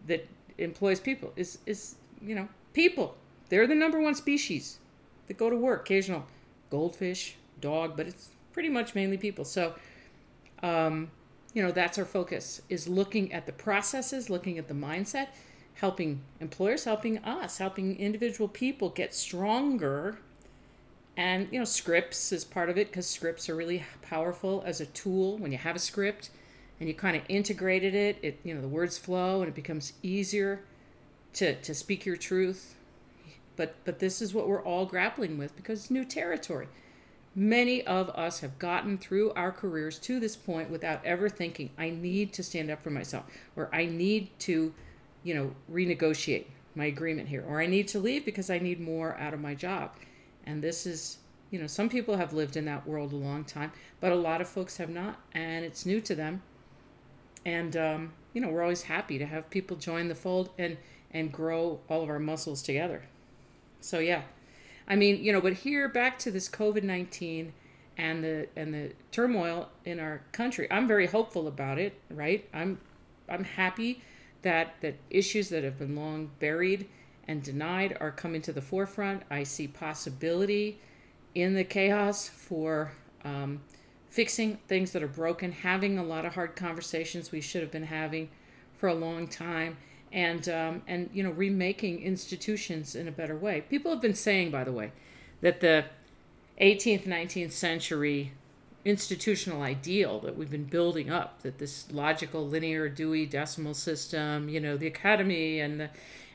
that 0.07 0.27
employs 0.57 1.01
people 1.01 1.35
is 1.37 1.59
is 1.67 1.97
you 2.23 2.35
know 2.35 2.49
people. 2.73 3.15
They're 3.51 3.67
the 3.67 3.75
number 3.75 4.01
one 4.01 4.15
species 4.15 4.79
that 5.27 5.37
go 5.37 5.51
to 5.51 5.57
work. 5.57 5.83
Occasional 5.83 6.25
goldfish 6.71 7.37
dog 7.61 7.95
but 7.95 8.07
it's 8.07 8.31
pretty 8.55 8.71
much 8.71 8.95
mainly 8.95 9.19
people. 9.19 9.45
So 9.45 9.75
um, 10.65 11.11
you 11.53 11.63
know 11.63 11.71
that's 11.71 11.99
our 11.99 12.05
focus 12.05 12.63
is 12.69 12.89
looking 12.89 13.33
at 13.33 13.47
the 13.47 13.53
processes 13.53 14.31
looking 14.31 14.59
at 14.59 14.67
the 14.67 14.75
mindset 14.75 15.29
helping 15.75 16.21
employers 16.41 16.85
helping 16.85 17.19
us 17.19 17.59
helping 17.59 17.99
individual 17.99 18.49
people 18.49 18.91
get 18.91 19.15
stronger. 19.15 20.19
And 21.17 21.49
you 21.53 21.59
know 21.59 21.65
scripts 21.65 22.33
is 22.33 22.45
part 22.45 22.71
of 22.71 22.79
it 22.79 22.89
because 22.89 23.07
scripts 23.07 23.49
are 23.49 23.55
really 23.55 23.85
powerful 24.03 24.63
as 24.67 24.81
a 24.81 24.87
tool. 24.87 25.39
When 25.39 25.53
you 25.53 25.59
have 25.59 25.77
a 25.77 25.81
script 25.81 26.31
and 26.81 26.89
you 26.89 26.95
kind 26.95 27.17
of 27.17 27.23
integrated 27.29 27.95
it 27.95 28.19
it 28.23 28.41
you 28.45 28.55
know 28.55 28.61
the 28.61 28.69
words 28.69 28.99
flow 28.99 29.41
and 29.41 29.49
it 29.49 29.55
becomes 29.55 29.93
easier 30.03 30.65
to 31.35 31.55
to 31.61 31.75
speak 31.75 32.07
your 32.07 32.17
truth. 32.17 32.75
But 33.57 33.77
but 33.85 33.99
this 34.01 34.21
is 34.21 34.35
what 34.35 34.49
we're 34.49 34.63
all 34.63 34.87
grappling 34.87 35.39
with 35.39 35.55
because 35.55 35.81
it's 35.81 35.91
new 35.91 36.05
territory 36.05 36.69
many 37.35 37.85
of 37.87 38.09
us 38.11 38.41
have 38.41 38.59
gotten 38.59 38.97
through 38.97 39.33
our 39.33 39.51
careers 39.51 39.99
to 39.99 40.21
this 40.21 40.37
point 40.37 40.71
without 40.71 41.05
ever 41.05 41.29
thinking 41.29 41.69
i 41.77 41.91
need 41.91 42.33
to 42.33 42.43
stand 42.43 42.71
up 42.71 42.83
for 42.83 42.91
myself 42.91 43.25
or 43.57 43.69
i 43.73 43.85
need 43.85 44.31
to 44.39 44.73
you 45.25 45.35
know 45.35 45.53
renegotiate 45.73 46.47
my 46.75 46.87
agreement 46.87 47.29
here 47.29 47.45
or 47.49 47.61
i 47.61 47.67
need 47.67 47.89
to 47.89 47.99
leave 47.99 48.25
because 48.25 48.51
i 48.51 48.59
need 48.59 48.81
more 48.81 49.17
out 49.19 49.35
of 49.35 49.41
my 49.41 49.55
job. 49.55 49.93
And 50.47 50.63
this 50.63 50.87
is 50.87 51.19
you 51.51 51.59
know 51.59 51.67
some 51.67 51.89
people 51.89 52.17
have 52.17 52.33
lived 52.33 52.57
in 52.57 52.65
that 52.67 52.87
world 52.87 53.13
a 53.13 53.17
long 53.17 53.45
time 53.45 53.73
but 54.01 54.13
a 54.13 54.17
lot 54.17 54.41
of 54.41 54.49
folks 54.49 54.77
have 54.77 54.91
not 54.91 55.21
and 55.33 55.65
it's 55.65 55.87
new 55.87 56.01
to 56.03 56.15
them. 56.15 56.43
And 57.47 57.77
um, 57.77 58.13
you 58.33 58.41
know 58.41 58.49
we're 58.49 58.63
always 58.63 58.83
happy 58.83 59.19
to 59.19 59.27
have 59.27 59.51
people 59.51 59.77
join 59.77 60.09
the 60.09 60.15
fold 60.15 60.51
and 60.59 60.77
and 61.11 61.33
grow 61.33 61.81
all 61.89 62.03
of 62.03 62.11
our 62.11 62.19
muscles 62.19 62.63
together. 62.63 63.03
So 63.81 63.99
yeah 63.99 64.23
i 64.89 64.97
mean 64.97 65.23
you 65.23 65.33
know 65.33 65.41
but 65.41 65.53
here 65.53 65.89
back 65.89 66.19
to 66.19 66.31
this 66.31 66.49
covid-19 66.49 67.51
and 67.97 68.25
the 68.25 68.49
and 68.57 68.75
the 68.75 68.93
turmoil 69.13 69.69
in 69.85 70.01
our 70.01 70.23
country 70.33 70.67
i'm 70.71 70.87
very 70.89 71.07
hopeful 71.07 71.47
about 71.47 71.79
it 71.79 72.01
right? 72.11 72.49
I'm 72.53 72.79
i'm 73.29 73.45
happy 73.45 74.03
that 74.43 74.75
that 74.83 74.95
issues 75.11 75.49
that 75.49 75.65
have 75.65 75.79
been 75.79 75.97
long 75.97 76.31
buried 76.39 76.89
and 77.27 77.43
denied 77.43 77.97
are 78.01 78.11
coming 78.11 78.43
to 78.43 78.53
the 78.53 78.61
forefront. 78.61 79.23
I 79.31 79.43
see 79.43 79.67
possibility 79.67 80.79
in 81.35 81.55
the 81.55 81.65
chaos 81.65 82.29
for 82.29 82.93
um, 83.25 83.63
fixing 84.11 84.59
things 84.69 84.93
that 84.93 85.03
are 85.03 85.09
broken, 85.09 85.51
having 85.51 85.99
a 85.99 86.05
lot 86.05 86.27
of 86.27 86.35
hard 86.35 86.55
conversations 86.55 87.33
we 87.33 87.41
should 87.41 87.63
have 87.63 87.71
been 87.71 87.85
having 87.85 88.29
for 88.77 88.89
a 88.89 88.95
long 88.95 89.27
time, 89.27 89.79
and 90.15 90.49
um, 90.49 90.83
and 90.87 91.11
you 91.13 91.23
know 91.23 91.33
remaking 91.33 92.01
institutions 92.01 92.95
in 92.95 93.07
a 93.07 93.13
better 93.13 93.37
way. 93.37 93.63
People 93.69 93.91
have 93.91 94.01
been 94.01 94.15
saying, 94.15 94.51
by 94.51 94.65
the 94.65 94.73
way, 94.73 94.93
that 95.43 95.61
the 95.61 95.85
18th, 96.61 97.05
19th 97.05 97.53
century 97.53 98.33
institutional 98.85 99.63
ideal 99.63 100.21
that 100.21 100.37
we've 100.37 100.51
been 100.51 100.65
building 100.65 101.11
up, 101.11 101.43
that 101.43 101.59
this 101.59 101.91
logical 101.91 102.47
linear 102.47 102.89
Dewey 102.89 103.27
Decimal 103.27 103.75
System, 103.75 104.49
you 104.49 104.61
know, 104.61 104.77
the 104.77 104.87
academy 104.87 105.61
and 105.61 105.81
the 105.81 105.91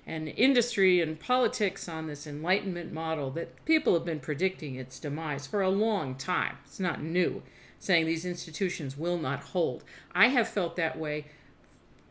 and 0.06 0.28
industry 0.30 1.02
and 1.02 1.20
politics 1.20 1.88
on 1.88 2.08
this 2.08 2.26
enlightenment 2.26 2.92
model 2.92 3.30
that 3.30 3.64
people 3.66 3.94
have 3.94 4.04
been 4.04 4.20
predicting 4.20 4.76
its 4.76 5.00
demise 5.00 5.46
for 5.46 5.62
a 5.62 5.70
long 5.70 6.16
time. 6.16 6.58
It's 6.66 6.80
not 6.80 7.02
new 7.02 7.44
saying 7.78 8.06
these 8.06 8.26
institutions 8.26 8.98
will 8.98 9.18
not 9.18 9.40
hold. 9.40 9.84
I 10.14 10.28
have 10.28 10.48
felt 10.48 10.76
that 10.76 10.98
way 10.98 11.26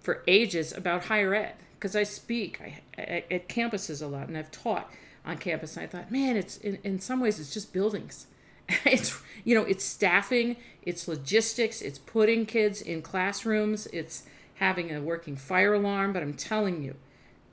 for 0.00 0.23
ages 0.26 0.73
about 0.73 1.05
higher 1.05 1.35
ed 1.35 1.55
because 1.78 1.95
I 1.95 2.02
speak 2.02 2.61
at 2.97 3.49
campuses 3.49 4.02
a 4.02 4.07
lot 4.07 4.28
and 4.28 4.37
I've 4.37 4.50
taught 4.50 4.90
on 5.25 5.38
campus. 5.38 5.76
And 5.76 5.85
I 5.85 5.87
thought, 5.87 6.11
man, 6.11 6.37
it's 6.37 6.57
in, 6.57 6.78
in 6.83 6.99
some 6.99 7.21
ways 7.21 7.38
it's 7.38 7.52
just 7.52 7.73
buildings. 7.73 8.26
it's 8.85 9.21
you 9.45 9.55
know 9.55 9.62
it's 9.62 9.85
staffing, 9.85 10.57
it's 10.83 11.09
logistics, 11.09 11.81
it's 11.81 11.99
putting 11.99 12.47
kids 12.47 12.81
in 12.81 13.02
classrooms, 13.02 13.87
it's 13.93 14.25
having 14.55 14.95
a 14.95 15.00
working 15.00 15.37
fire 15.37 15.75
alarm. 15.75 16.12
But 16.12 16.23
I'm 16.23 16.35
telling 16.35 16.83
you, 16.83 16.97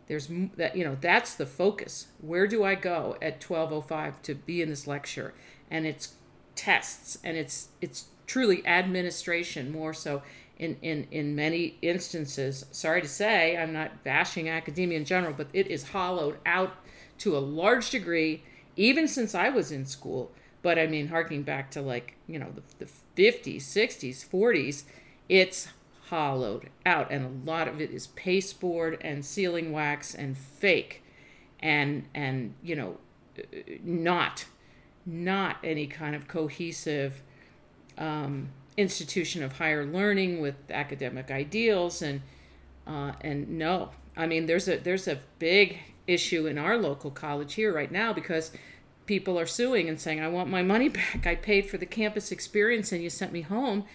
there's 0.08 0.30
that 0.58 0.75
you 0.75 0.84
know 0.84 0.98
that's 1.00 1.36
the 1.36 1.46
focus. 1.46 2.08
Where 2.20 2.48
do 2.48 2.64
I 2.64 2.75
go 2.75 3.18
at 3.22 3.40
12:05 3.40 4.22
to 4.24 4.36
be 4.36 4.62
in 4.62 4.70
this 4.70 4.88
lecture? 4.88 5.34
And 5.70 5.86
it's 5.86 6.16
tests 6.56 7.18
and 7.24 7.38
it's 7.38 7.70
it's 7.82 8.06
truly 8.28 8.66
administration 8.66 9.72
more 9.72 9.94
so 9.94 10.22
in, 10.58 10.78
in, 10.82 11.08
in 11.12 11.36
many 11.36 11.78
instances. 11.82 12.66
Sorry 12.72 13.02
to 13.02 13.08
say, 13.08 13.58
I'm 13.58 13.74
not 13.74 14.04
bashing 14.04 14.50
academia 14.50 14.98
in 14.98 15.06
general, 15.06 15.34
but 15.34 15.48
it 15.54 15.68
is 15.68 15.90
hollowed 15.90 16.38
out 16.46 16.74
to 17.20 17.38
a 17.38 17.40
large 17.40 17.90
degree, 17.90 18.44
even 18.76 19.08
since 19.08 19.36
I 19.36 19.50
was 19.50 19.72
in 19.72 19.86
school. 19.86 20.32
But 20.62 20.80
I 20.80 20.88
mean, 20.88 21.08
harking 21.08 21.44
back 21.44 21.72
to 21.72 21.82
like, 21.82 22.16
you 22.28 22.40
know, 22.40 22.52
the, 22.80 22.86
the 22.86 22.92
50s, 23.22 23.58
60s, 23.58 24.28
40s, 24.28 24.84
it's 25.30 25.68
hollowed 26.10 26.70
out. 26.86 27.12
And 27.12 27.26
a 27.26 27.50
lot 27.50 27.68
of 27.68 27.82
it 27.82 27.92
is 27.92 28.08
pasteboard 28.08 28.98
and 29.02 29.24
sealing 29.26 29.72
wax 29.72 30.16
and 30.16 30.38
fake 30.38 31.04
and, 31.60 32.06
and 32.14 32.54
you 32.64 32.76
know, 32.76 32.98
not 33.84 34.46
not 35.06 35.58
any 35.64 35.88
kind 35.88 36.16
of 36.16 36.28
cohesive 36.28 37.22
um, 37.98 38.50
institution 38.77 39.44
of 39.44 39.53
higher 39.53 39.86
learning 39.86 40.41
with 40.41 40.55
academic 40.70 41.32
ideals 41.32 42.01
and 42.01 42.22
uh, 42.88 43.13
and 43.22 43.58
no. 43.58 43.91
I 44.15 44.27
mean 44.27 44.46
there's 44.46 44.67
a 44.67 44.77
there's 44.77 45.08
a 45.08 45.20
big 45.39 45.79
issue 46.08 46.46
in 46.46 46.58
our 46.58 46.77
local 46.77 47.10
college 47.10 47.55
here 47.55 47.74
right 47.74 47.91
now 47.91 48.13
because 48.13 48.51
people 49.05 49.39
are 49.39 49.46
suing 49.46 49.89
and 49.89 50.00
saying 50.00 50.20
i 50.20 50.27
want 50.27 50.50
my 50.50 50.62
money 50.62 50.89
back. 51.00 51.25
I 51.25 51.36
paid 51.36 51.67
for 51.67 51.77
the 51.77 51.86
campus 51.86 52.32
experience 52.32 52.91
and 52.91 53.01
you 53.01 53.10
sent 53.10 53.32
me 53.32 53.41
home. 53.41 53.86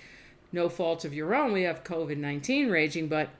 No 0.52 0.68
fault 0.68 1.04
of 1.04 1.14
your 1.14 1.34
own. 1.34 1.52
We 1.52 1.62
have 1.62 1.84
covid-19 1.84 2.70
raging 2.70 3.06
but 3.06 3.30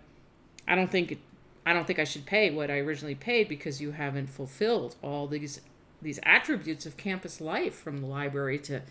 i 0.69 0.75
don't 0.75 0.91
think 0.91 1.19
i 1.67 1.73
don't 1.73 1.87
think 1.87 1.99
i 1.99 2.05
should 2.05 2.27
pay 2.27 2.51
what 2.51 2.71
i 2.71 2.79
originally 2.79 3.17
paid 3.17 3.49
because 3.49 3.81
you 3.81 3.93
haven't 3.93 4.29
fulfilled 4.29 4.95
all 5.03 5.27
these 5.27 5.61
these 6.01 6.21
attributes 6.23 6.87
of 6.87 6.97
campus 6.97 7.41
life 7.41 7.75
from 7.75 7.99
the 7.99 8.07
library 8.07 8.59
to 8.59 8.83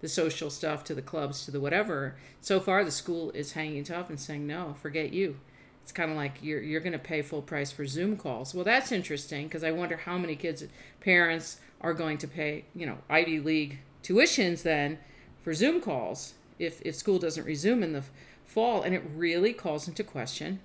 the 0.00 0.08
social 0.08 0.50
stuff 0.50 0.84
to 0.84 0.94
the 0.94 1.02
clubs 1.02 1.44
to 1.44 1.50
the 1.50 1.60
whatever. 1.60 2.16
So 2.40 2.60
far, 2.60 2.84
the 2.84 2.90
school 2.90 3.30
is 3.30 3.52
hanging 3.52 3.84
tough 3.84 4.10
and 4.10 4.20
saying, 4.20 4.46
no, 4.46 4.74
forget 4.80 5.12
you. 5.12 5.36
It's 5.82 5.92
kind 5.92 6.10
of 6.10 6.16
like 6.16 6.38
you're, 6.42 6.60
you're 6.60 6.80
going 6.80 6.92
to 6.92 6.98
pay 6.98 7.22
full 7.22 7.42
price 7.42 7.70
for 7.70 7.86
Zoom 7.86 8.16
calls. 8.16 8.54
Well, 8.54 8.64
that's 8.64 8.92
interesting 8.92 9.46
because 9.46 9.62
I 9.62 9.70
wonder 9.70 9.96
how 9.96 10.18
many 10.18 10.34
kids, 10.34 10.64
parents 11.00 11.60
are 11.80 11.94
going 11.94 12.18
to 12.18 12.28
pay, 12.28 12.64
you 12.74 12.86
know, 12.86 12.98
Ivy 13.08 13.40
League 13.40 13.78
tuitions 14.02 14.62
then 14.62 14.98
for 15.42 15.54
Zoom 15.54 15.80
calls 15.80 16.34
if, 16.58 16.82
if 16.82 16.96
school 16.96 17.18
doesn't 17.18 17.44
resume 17.44 17.82
in 17.82 17.92
the 17.92 18.02
fall. 18.44 18.82
And 18.82 18.94
it 18.94 19.02
really 19.14 19.52
calls 19.52 19.86
into 19.86 20.02
question 20.02 20.60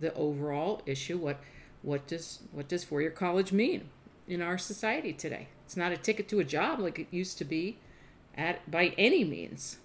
the 0.00 0.14
overall 0.14 0.80
issue. 0.86 1.18
What, 1.18 1.40
what 1.82 2.06
does, 2.06 2.40
what 2.50 2.68
does 2.68 2.84
four-year 2.84 3.10
college 3.10 3.52
mean? 3.52 3.90
in 4.28 4.42
our 4.42 4.58
society 4.58 5.12
today. 5.12 5.48
It's 5.64 5.76
not 5.76 5.92
a 5.92 5.96
ticket 5.96 6.28
to 6.28 6.40
a 6.40 6.44
job 6.44 6.80
like 6.80 6.98
it 6.98 7.08
used 7.10 7.38
to 7.38 7.44
be 7.44 7.78
at 8.36 8.70
by 8.70 8.94
any 8.98 9.24
means. 9.24 9.78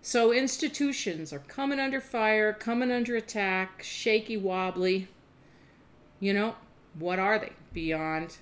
So 0.00 0.32
institutions 0.32 1.32
are 1.32 1.38
coming 1.38 1.78
under 1.78 2.00
fire, 2.00 2.52
coming 2.52 2.90
under 2.90 3.14
attack, 3.14 3.82
shaky 3.82 4.36
wobbly. 4.36 5.08
You 6.18 6.34
know, 6.34 6.56
what 6.98 7.18
are 7.18 7.38
they 7.38 7.52
beyond 7.72 8.38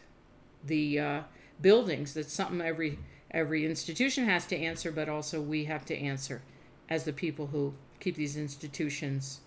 the 0.65 0.99
uh, 0.99 1.21
buildings? 1.61 2.15
That's 2.15 2.33
something 2.33 2.61
every 2.61 2.99
every 3.31 3.67
institution 3.67 4.25
has 4.25 4.47
to 4.47 4.57
answer, 4.57 4.91
but 4.91 5.09
also 5.09 5.41
we 5.41 5.65
have 5.67 5.85
to 5.87 5.97
answer 5.97 6.43
as 6.89 7.05
the 7.05 7.13
people 7.13 7.49
who 7.49 7.75
keep 8.01 8.17
these 8.17 8.37
institutions, 8.37 9.41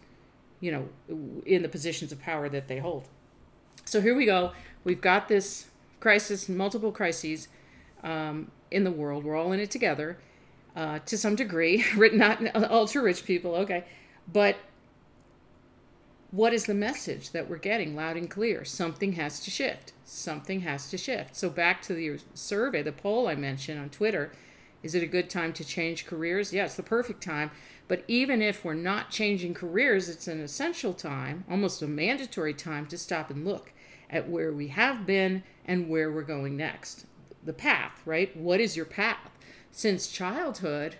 you 0.61 0.71
know, 0.71 0.89
in 1.45 1.63
the 1.63 1.69
positions 1.69 2.11
of 2.11 2.21
power 2.21 2.47
that 2.47 2.67
they 2.67 2.79
hold. 2.79 3.07
So 3.85 3.99
here 3.99 4.15
we 4.15 4.25
go. 4.25 4.53
We've 4.83 5.01
got 5.01 5.27
this 5.27 5.67
crisis, 5.99 6.47
multiple 6.47 6.91
crises 6.91 7.47
um, 8.03 8.51
in 8.73 8.83
the 8.83 8.91
world. 8.91 9.23
We're 9.23 9.35
all 9.35 9.51
in 9.51 9.59
it 9.59 9.71
together 9.71 10.17
uh, 10.75 10.99
to 10.99 11.17
some 11.17 11.35
degree. 11.35 11.83
Not 12.13 12.41
ultra 12.71 13.01
rich 13.01 13.25
people, 13.25 13.55
okay. 13.55 13.85
But 14.31 14.57
what 16.31 16.53
is 16.53 16.65
the 16.65 16.73
message 16.73 17.29
that 17.31 17.47
we're 17.47 17.57
getting 17.57 17.95
loud 17.95 18.17
and 18.17 18.29
clear? 18.29 18.65
Something 18.65 19.13
has 19.13 19.39
to 19.41 19.51
shift. 19.51 19.93
Something 20.03 20.61
has 20.61 20.89
to 20.89 20.97
shift. 20.97 21.35
So 21.35 21.49
back 21.49 21.81
to 21.83 21.93
the 21.93 22.19
survey, 22.33 22.81
the 22.81 22.91
poll 22.91 23.27
I 23.27 23.35
mentioned 23.35 23.79
on 23.79 23.89
Twitter, 23.89 24.31
Is 24.81 24.95
it 24.95 25.03
a 25.03 25.07
good 25.07 25.29
time 25.29 25.53
to 25.53 25.63
change 25.63 26.05
careers? 26.05 26.51
Yeah, 26.51 26.65
it's 26.65 26.75
the 26.75 26.83
perfect 26.83 27.23
time. 27.23 27.51
But 27.87 28.03
even 28.07 28.41
if 28.41 28.65
we're 28.65 28.73
not 28.73 29.11
changing 29.11 29.53
careers, 29.53 30.09
it's 30.09 30.27
an 30.27 30.41
essential 30.41 30.93
time, 30.93 31.45
almost 31.49 31.81
a 31.81 31.87
mandatory 31.87 32.53
time 32.53 32.85
to 32.87 32.97
stop 32.97 33.29
and 33.29 33.45
look 33.45 33.71
at 34.09 34.27
where 34.27 34.51
we 34.51 34.69
have 34.69 35.05
been 35.05 35.43
and 35.65 35.87
where 35.87 36.11
we're 36.11 36.23
going 36.23 36.57
next. 36.57 37.05
The 37.45 37.53
path, 37.53 38.01
right? 38.05 38.35
What 38.35 38.59
is 38.59 38.75
your 38.75 38.85
path? 38.85 39.29
Since 39.71 40.07
childhood, 40.07 40.97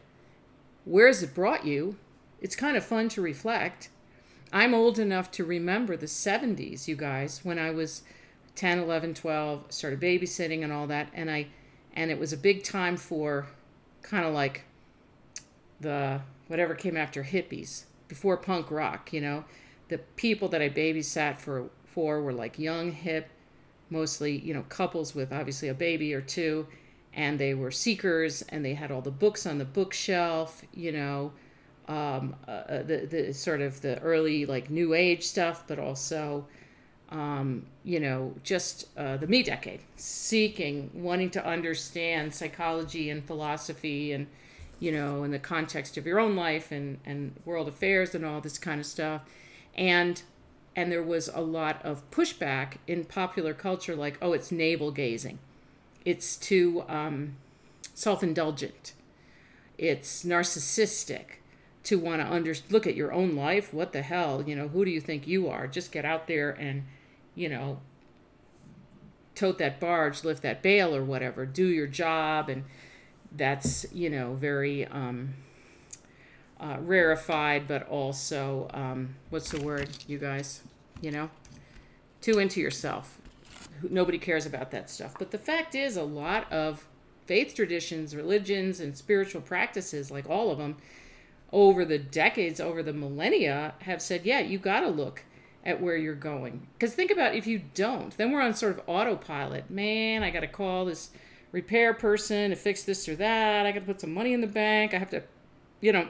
where 0.86 1.08
has 1.08 1.24
it 1.24 1.34
brought 1.34 1.66
you? 1.66 1.98
It's 2.42 2.56
kind 2.56 2.76
of 2.76 2.84
fun 2.84 3.10
to 3.10 3.22
reflect. 3.22 3.90
I'm 4.52 4.74
old 4.74 5.00
enough 5.00 5.32
to 5.32 5.46
remember 5.46 5.96
the 5.96 6.06
70s, 6.06 6.88
you 6.88 6.96
guys, 6.96 7.40
when 7.44 7.58
I 7.58 7.72
was 7.72 8.04
10, 8.56 8.80
11, 8.80 9.14
12, 9.16 9.66
started 9.70 10.00
babysitting 10.00 10.64
and 10.64 10.72
all 10.72 10.88
that 10.88 11.10
and 11.14 11.32
I 11.32 11.48
and 11.96 12.10
it 12.10 12.20
was 12.20 12.34
a 12.34 12.38
big 12.38 12.64
time 12.64 12.98
for 12.98 13.48
kind 14.02 14.26
of 14.26 14.34
like 14.34 14.64
the 15.80 16.22
whatever 16.48 16.76
came 16.76 16.98
after 16.98 17.24
hippies, 17.24 17.84
before 18.08 18.38
punk 18.38 18.72
rock, 18.72 19.14
you 19.14 19.22
know. 19.22 19.46
The 19.90 19.98
people 19.98 20.48
that 20.50 20.62
I 20.62 20.70
babysat 20.70 21.40
for 21.40 21.70
for 21.86 22.22
were 22.22 22.34
like 22.34 22.58
young, 22.58 22.92
hip, 22.92 23.30
mostly, 23.94 24.38
you 24.40 24.54
know, 24.54 24.64
couples 24.64 25.16
with 25.16 25.32
obviously 25.32 25.70
a 25.70 25.74
baby 25.74 26.14
or 26.14 26.22
two 26.22 26.68
and 27.14 27.40
they 27.40 27.54
were 27.54 27.72
seekers 27.72 28.42
and 28.50 28.66
they 28.66 28.74
had 28.74 28.92
all 28.92 29.02
the 29.02 29.12
books 29.12 29.46
on 29.46 29.60
the 29.60 29.66
bookshelf 29.66 30.64
you 30.74 30.92
know 30.92 31.32
um, 31.88 32.36
uh, 32.48 32.52
uh, 32.52 32.84
the, 32.84 33.06
the 33.06 33.34
sort 33.34 33.62
of 33.62 33.80
the 33.82 34.00
early 34.00 34.48
like 34.48 34.72
new 34.72 34.96
age 34.96 35.24
stuff 35.24 35.64
but 35.68 35.78
also 35.78 36.46
um, 37.14 37.66
you 37.84 38.00
know 38.00 38.34
just 38.44 38.88
uh, 38.98 39.18
the 39.18 39.28
me 39.28 39.44
decade. 39.44 39.80
Seeking 39.96 40.90
wanting 40.94 41.30
to 41.32 41.46
understand 41.46 42.34
psychology 42.34 43.10
and 43.10 43.24
philosophy 43.24 44.12
and 44.12 44.28
you 44.80 44.92
know 44.92 45.24
in 45.24 45.32
the 45.32 45.40
context 45.40 45.98
of 45.98 46.06
your 46.06 46.20
own 46.20 46.36
life 46.36 46.72
and 46.72 47.00
and 47.06 47.36
world 47.46 47.68
affairs 47.68 48.16
and 48.16 48.26
all 48.26 48.42
this 48.42 48.58
kind 48.58 48.80
of 48.80 48.86
stuff. 48.86 49.22
And 49.76 50.22
and 50.76 50.92
there 50.92 51.04
was 51.04 51.30
a 51.34 51.42
lot 51.42 51.84
of 51.84 52.10
pushback 52.12 52.78
in 52.88 53.06
popular 53.06 53.54
culture 53.54 53.96
like 53.96 54.18
oh 54.22 54.34
it's 54.34 54.52
navel 54.52 54.92
gazing 54.92 55.40
it's 56.06 56.36
too 56.36 56.84
um, 56.88 57.36
self 57.94 58.24
indulgent. 58.24 58.94
It's 59.78 60.24
narcissistic 60.24 61.38
to 61.84 62.00
want 62.00 62.22
to 62.22 62.32
under 62.32 62.54
look 62.70 62.88
at 62.88 62.96
your 62.96 63.12
own 63.12 63.36
life. 63.36 63.74
What 63.74 63.94
the 63.94 64.02
hell? 64.02 64.44
You 64.46 64.56
know, 64.56 64.68
who 64.68 64.86
do 64.86 64.92
you 64.92 65.02
think 65.02 65.28
you 65.28 65.50
are? 65.50 65.68
Just 65.68 65.92
get 65.92 66.06
out 66.06 66.28
there 66.28 66.52
and, 66.52 66.84
you 67.36 67.50
know, 67.50 67.80
tote 69.36 69.58
that 69.58 69.80
barge, 69.80 70.24
lift 70.24 70.44
that 70.44 70.62
bale 70.62 70.96
or 70.96 71.04
whatever. 71.04 71.46
Do 71.46 71.68
your 71.68 71.88
job. 71.88 72.50
And 72.50 72.66
that's, 73.32 73.86
you 73.92 74.10
know, 74.10 74.36
very 74.36 74.86
um, 74.86 75.34
uh, 76.64 76.78
rarefied, 76.80 77.68
but 77.68 77.88
also, 77.88 78.68
um, 78.74 79.14
what's 79.30 79.52
the 79.52 79.62
word, 79.62 79.90
you 80.08 80.18
guys? 80.18 80.62
You 81.02 81.12
know, 81.12 81.30
too 82.22 82.40
into 82.40 82.62
yourself 82.62 83.20
nobody 83.90 84.18
cares 84.18 84.46
about 84.46 84.72
that 84.72 84.90
stuff. 84.90 85.16
But 85.18 85.32
the 85.32 85.38
fact 85.38 85.76
is, 85.76 85.98
a 85.98 86.04
lot 86.04 86.52
of 86.52 86.88
faith 87.26 87.56
traditions, 87.56 88.16
religions, 88.16 88.80
and 88.80 88.98
spiritual 88.98 89.42
practices, 89.42 90.12
like 90.12 90.30
all 90.30 90.52
of 90.52 90.58
them, 90.58 90.78
over 91.52 91.86
the 91.86 92.00
decades, 92.00 92.60
over 92.60 92.82
the 92.82 92.94
millennia, 92.94 93.76
have 93.80 94.02
said, 94.02 94.26
yeah, 94.26 94.40
you 94.40 94.58
got 94.58 94.82
to 94.82 94.90
look 94.90 95.24
at 95.66 95.82
where 95.82 95.96
you're 95.96 96.16
going. 96.16 96.68
Because 96.74 96.94
think 96.94 97.12
about 97.12 97.36
if 97.36 97.48
you 97.48 97.62
don't, 97.74 98.16
then 98.18 98.32
we're 98.32 98.42
on 98.42 98.54
sort 98.54 98.78
of 98.78 98.84
autopilot. 98.88 99.70
Man, 99.70 100.24
I 100.24 100.30
got 100.30 100.42
to 100.42 100.48
call 100.48 100.86
this 100.86 101.12
repair 101.52 101.94
person 101.94 102.50
to 102.50 102.56
fix 102.56 102.84
this 102.84 103.08
or 103.08 103.16
that. 103.16 103.66
I 103.66 103.72
got 103.72 103.80
to 103.80 103.86
put 103.86 104.02
some 104.02 104.14
money 104.14 104.34
in 104.34 104.42
the 104.42 104.48
bank. 104.48 104.94
I 104.94 104.98
have 104.98 105.12
to, 105.12 105.24
you 105.80 105.92
know, 105.94 106.08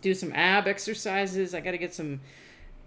do 0.00 0.14
some 0.14 0.32
ab 0.32 0.66
exercises. 0.66 1.54
I 1.54 1.60
got 1.60 1.72
to 1.72 1.78
get 1.78 1.94
some 1.94 2.20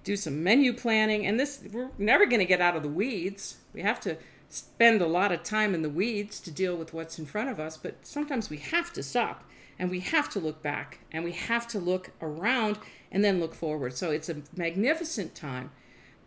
do 0.03 0.15
some 0.15 0.43
menu 0.43 0.73
planning. 0.73 1.25
And 1.25 1.39
this 1.39 1.63
we're 1.71 1.89
never 1.97 2.25
going 2.25 2.39
to 2.39 2.45
get 2.45 2.61
out 2.61 2.75
of 2.75 2.83
the 2.83 2.89
weeds. 2.89 3.57
We 3.73 3.81
have 3.81 3.99
to 4.01 4.17
spend 4.49 5.01
a 5.01 5.07
lot 5.07 5.31
of 5.31 5.43
time 5.43 5.73
in 5.73 5.81
the 5.81 5.89
weeds 5.89 6.39
to 6.39 6.51
deal 6.51 6.75
with 6.75 6.93
what's 6.93 7.17
in 7.17 7.25
front 7.25 7.49
of 7.49 7.59
us 7.59 7.75
but 7.75 7.95
sometimes 8.05 8.51
we 8.51 8.57
have 8.57 8.93
to 8.93 9.01
stop 9.01 9.43
and 9.79 9.89
we 9.89 9.99
have 9.99 10.29
to 10.29 10.39
look 10.39 10.61
back 10.61 10.99
and 11.11 11.23
we 11.23 11.31
have 11.31 11.67
to 11.67 11.79
look 11.79 12.11
around 12.21 12.77
and 13.11 13.23
then 13.23 13.39
look 13.39 13.55
forward. 13.55 13.93
So 13.93 14.11
it's 14.11 14.29
a 14.29 14.37
magnificent 14.55 15.35
time 15.35 15.71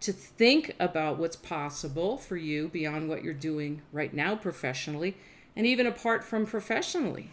to 0.00 0.12
think 0.12 0.74
about 0.78 1.18
what's 1.18 1.36
possible 1.36 2.18
for 2.18 2.36
you 2.36 2.68
beyond 2.68 3.08
what 3.08 3.22
you're 3.22 3.32
doing 3.32 3.82
right 3.92 4.12
now 4.12 4.36
professionally 4.36 5.16
and 5.54 5.66
even 5.66 5.86
apart 5.86 6.22
from 6.22 6.44
professionally 6.44 7.30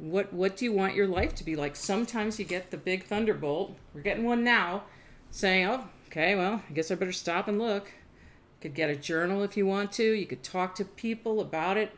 what 0.00 0.32
what 0.32 0.56
do 0.56 0.64
you 0.64 0.72
want 0.72 0.94
your 0.94 1.06
life 1.06 1.34
to 1.34 1.44
be 1.44 1.54
like 1.54 1.76
sometimes 1.76 2.38
you 2.38 2.44
get 2.44 2.70
the 2.70 2.76
big 2.76 3.04
thunderbolt 3.04 3.76
we're 3.94 4.00
getting 4.00 4.24
one 4.24 4.42
now 4.42 4.82
saying, 5.30 5.66
oh, 5.66 5.84
okay, 6.08 6.34
well, 6.34 6.62
I 6.68 6.72
guess 6.72 6.90
I 6.90 6.94
better 6.96 7.12
stop 7.12 7.48
and 7.48 7.58
look. 7.58 7.86
You 7.86 8.62
could 8.62 8.74
get 8.74 8.90
a 8.90 8.96
journal 8.96 9.42
if 9.42 9.56
you 9.56 9.66
want 9.66 9.92
to. 9.92 10.04
You 10.04 10.26
could 10.26 10.42
talk 10.42 10.74
to 10.76 10.84
people 10.84 11.40
about 11.40 11.76
it. 11.76 11.92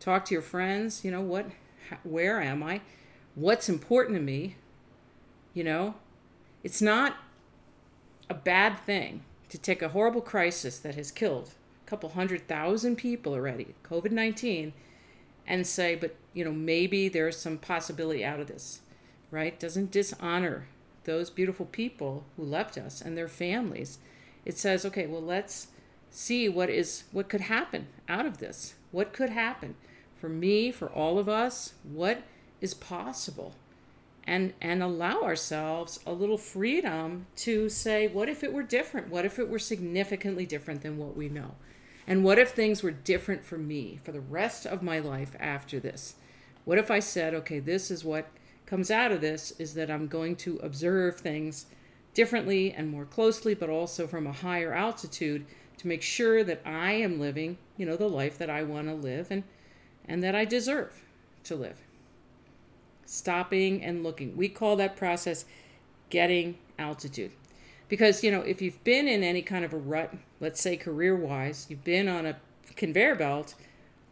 Talk 0.00 0.24
to 0.26 0.34
your 0.34 0.42
friends. 0.42 1.04
You 1.04 1.10
know, 1.10 1.20
what, 1.20 1.46
where 2.04 2.40
am 2.40 2.62
I? 2.62 2.80
What's 3.34 3.68
important 3.68 4.16
to 4.16 4.22
me? 4.22 4.56
You 5.54 5.64
know, 5.64 5.94
it's 6.62 6.80
not 6.80 7.16
a 8.30 8.34
bad 8.34 8.78
thing 8.80 9.22
to 9.50 9.58
take 9.58 9.82
a 9.82 9.90
horrible 9.90 10.22
crisis 10.22 10.78
that 10.78 10.94
has 10.94 11.10
killed 11.10 11.50
a 11.84 11.90
couple 11.90 12.10
hundred 12.10 12.48
thousand 12.48 12.96
people 12.96 13.34
already, 13.34 13.74
COVID 13.84 14.12
19, 14.12 14.72
and 15.46 15.66
say, 15.66 15.94
but, 15.94 16.14
you 16.32 16.44
know, 16.44 16.52
maybe 16.52 17.08
there's 17.08 17.38
some 17.38 17.58
possibility 17.58 18.24
out 18.24 18.40
of 18.40 18.46
this, 18.46 18.80
right? 19.30 19.58
Doesn't 19.58 19.90
dishonor 19.90 20.66
those 21.04 21.30
beautiful 21.30 21.66
people 21.66 22.24
who 22.36 22.44
left 22.44 22.78
us 22.78 23.00
and 23.00 23.16
their 23.16 23.28
families. 23.28 23.98
It 24.44 24.58
says 24.58 24.84
okay 24.84 25.06
well 25.06 25.22
let's 25.22 25.68
see 26.10 26.48
what 26.48 26.70
is 26.70 27.04
what 27.12 27.28
could 27.28 27.42
happen 27.42 27.86
out 28.08 28.26
of 28.26 28.38
this. 28.38 28.74
What 28.90 29.12
could 29.12 29.30
happen 29.30 29.74
for 30.20 30.28
me 30.28 30.70
for 30.70 30.88
all 30.88 31.18
of 31.18 31.28
us? 31.28 31.74
What 31.82 32.22
is 32.60 32.74
possible? 32.74 33.54
And 34.24 34.52
and 34.60 34.82
allow 34.82 35.22
ourselves 35.22 35.98
a 36.06 36.12
little 36.12 36.38
freedom 36.38 37.26
to 37.36 37.68
say 37.68 38.08
what 38.08 38.28
if 38.28 38.44
it 38.44 38.52
were 38.52 38.62
different? 38.62 39.08
What 39.08 39.24
if 39.24 39.38
it 39.38 39.48
were 39.48 39.58
significantly 39.58 40.46
different 40.46 40.82
than 40.82 40.98
what 40.98 41.16
we 41.16 41.28
know? 41.28 41.54
And 42.06 42.24
what 42.24 42.38
if 42.38 42.50
things 42.50 42.82
were 42.82 42.90
different 42.90 43.44
for 43.44 43.58
me 43.58 44.00
for 44.02 44.10
the 44.10 44.20
rest 44.20 44.66
of 44.66 44.82
my 44.82 44.98
life 44.98 45.36
after 45.38 45.78
this 45.78 46.16
what 46.64 46.78
if 46.78 46.90
i 46.90 46.98
said 46.98 47.34
okay 47.34 47.58
this 47.58 47.90
is 47.90 48.04
what 48.04 48.26
comes 48.72 48.90
out 48.90 49.12
of 49.12 49.20
this 49.20 49.52
is 49.58 49.74
that 49.74 49.90
I'm 49.90 50.06
going 50.06 50.34
to 50.36 50.56
observe 50.62 51.20
things 51.20 51.66
differently 52.14 52.72
and 52.72 52.88
more 52.88 53.04
closely, 53.04 53.54
but 53.54 53.68
also 53.68 54.06
from 54.06 54.26
a 54.26 54.32
higher 54.32 54.72
altitude 54.72 55.44
to 55.76 55.86
make 55.86 56.00
sure 56.00 56.42
that 56.42 56.62
I 56.64 56.92
am 56.92 57.20
living, 57.20 57.58
you 57.76 57.84
know, 57.84 57.96
the 57.96 58.08
life 58.08 58.38
that 58.38 58.48
I 58.48 58.62
want 58.62 58.88
to 58.88 58.94
live 58.94 59.30
and 59.30 59.44
and 60.06 60.22
that 60.22 60.34
I 60.34 60.46
deserve 60.46 61.02
to 61.44 61.54
live. 61.54 61.80
Stopping 63.04 63.84
and 63.84 64.02
looking. 64.02 64.38
We 64.38 64.48
call 64.48 64.76
that 64.76 64.96
process 64.96 65.44
getting 66.08 66.56
altitude. 66.78 67.32
Because, 67.90 68.24
you 68.24 68.30
know, 68.30 68.40
if 68.40 68.62
you've 68.62 68.82
been 68.84 69.06
in 69.06 69.22
any 69.22 69.42
kind 69.42 69.66
of 69.66 69.74
a 69.74 69.76
rut, 69.76 70.14
let's 70.40 70.62
say 70.62 70.78
career 70.78 71.14
wise, 71.14 71.66
you've 71.68 71.84
been 71.84 72.08
on 72.08 72.24
a 72.24 72.38
conveyor 72.74 73.16
belt, 73.16 73.54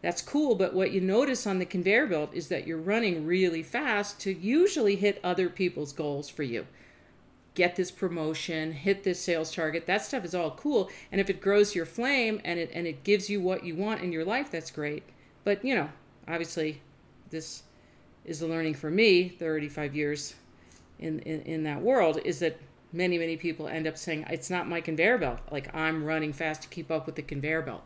that's 0.02 0.22
cool, 0.22 0.54
but 0.54 0.72
what 0.72 0.92
you 0.92 1.00
notice 1.00 1.46
on 1.46 1.58
the 1.58 1.66
conveyor 1.66 2.06
belt 2.06 2.30
is 2.32 2.48
that 2.48 2.66
you're 2.66 2.78
running 2.78 3.26
really 3.26 3.62
fast 3.62 4.18
to 4.20 4.32
usually 4.32 4.96
hit 4.96 5.20
other 5.22 5.50
people's 5.50 5.92
goals 5.92 6.30
for 6.30 6.42
you. 6.42 6.66
Get 7.54 7.76
this 7.76 7.90
promotion, 7.90 8.72
hit 8.72 9.02
this 9.04 9.20
sales 9.20 9.54
target. 9.54 9.86
That 9.86 10.02
stuff 10.02 10.24
is 10.24 10.34
all 10.34 10.52
cool. 10.52 10.88
And 11.12 11.20
if 11.20 11.28
it 11.28 11.42
grows 11.42 11.74
your 11.74 11.84
flame 11.84 12.40
and 12.44 12.58
it 12.58 12.70
and 12.72 12.86
it 12.86 13.04
gives 13.04 13.28
you 13.28 13.40
what 13.42 13.64
you 13.64 13.74
want 13.74 14.00
in 14.00 14.12
your 14.12 14.24
life, 14.24 14.50
that's 14.50 14.70
great. 14.70 15.02
But, 15.44 15.62
you 15.64 15.74
know, 15.74 15.90
obviously 16.26 16.80
this 17.28 17.64
is 18.24 18.40
the 18.40 18.46
learning 18.46 18.74
for 18.74 18.90
me, 18.90 19.28
35 19.28 19.94
years 19.94 20.34
in, 20.98 21.18
in, 21.20 21.42
in 21.42 21.62
that 21.64 21.82
world, 21.82 22.20
is 22.24 22.38
that 22.38 22.58
many, 22.92 23.18
many 23.18 23.36
people 23.36 23.68
end 23.68 23.86
up 23.86 23.98
saying, 23.98 24.24
it's 24.30 24.48
not 24.48 24.66
my 24.68 24.80
conveyor 24.80 25.18
belt. 25.18 25.40
Like 25.50 25.74
I'm 25.74 26.04
running 26.04 26.32
fast 26.32 26.62
to 26.62 26.68
keep 26.68 26.90
up 26.90 27.04
with 27.04 27.16
the 27.16 27.22
conveyor 27.22 27.62
belt 27.62 27.82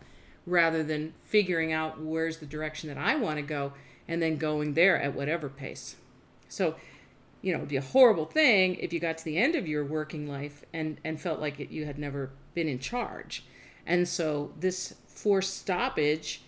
rather 0.47 0.83
than 0.83 1.15
figuring 1.25 1.73
out 1.73 2.01
where's 2.01 2.39
the 2.39 2.47
direction 2.47 2.89
that 2.89 2.99
I 2.99 3.17
want 3.17 3.37
to 3.37 3.43
go 3.43 3.73
and 4.07 4.21
then 4.21 4.37
going 4.37 4.75
there 4.75 5.01
at 5.01 5.15
whatever 5.15 5.49
pace. 5.49 5.97
So, 6.49 6.77
you 7.41 7.53
know, 7.53 7.59
it'd 7.59 7.69
be 7.69 7.77
a 7.77 7.83
horrible 7.83 8.27
thing 8.27 8.77
if 8.77 8.93
you 8.93 9.01
got 9.01 9.19
to 9.19 9.25
the 9.25 9.39
end 9.39 9.55
of 9.55 9.67
your 9.67 9.85
working 9.85 10.29
life 10.29 10.65
and, 10.73 10.99
and 11.05 11.21
felt 11.21 11.41
like 11.41 11.61
it, 11.61 11.71
you 11.71 11.87
had 11.87 11.99
never 11.99 12.31
been 12.55 12.69
in 12.69 12.79
charge. 12.79 13.45
And 13.87 14.09
so, 14.09 14.53
this 14.59 14.95
forced 15.07 15.59
stoppage 15.59 16.43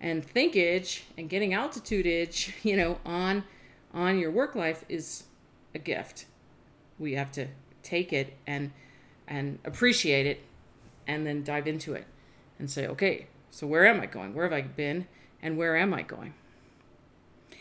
and 0.00 0.24
thinkage 0.24 1.04
and 1.16 1.28
getting 1.30 1.52
altitudeage, 1.52 2.52
you 2.62 2.76
know, 2.76 2.98
on 3.04 3.44
on 3.94 4.18
your 4.18 4.30
work 4.30 4.54
life 4.54 4.84
is 4.88 5.24
a 5.74 5.78
gift. 5.78 6.26
We 6.98 7.12
have 7.14 7.30
to 7.32 7.48
take 7.82 8.12
it 8.12 8.36
and 8.46 8.72
and 9.28 9.58
appreciate 9.64 10.26
it 10.26 10.40
and 11.06 11.26
then 11.26 11.42
dive 11.42 11.66
into 11.66 11.94
it 11.94 12.06
and 12.58 12.70
say, 12.70 12.86
okay, 12.86 13.26
so, 13.52 13.66
where 13.66 13.86
am 13.86 14.00
I 14.00 14.06
going? 14.06 14.34
Where 14.34 14.48
have 14.48 14.52
I 14.52 14.62
been? 14.62 15.06
And 15.42 15.58
where 15.58 15.76
am 15.76 15.92
I 15.92 16.00
going? 16.00 16.32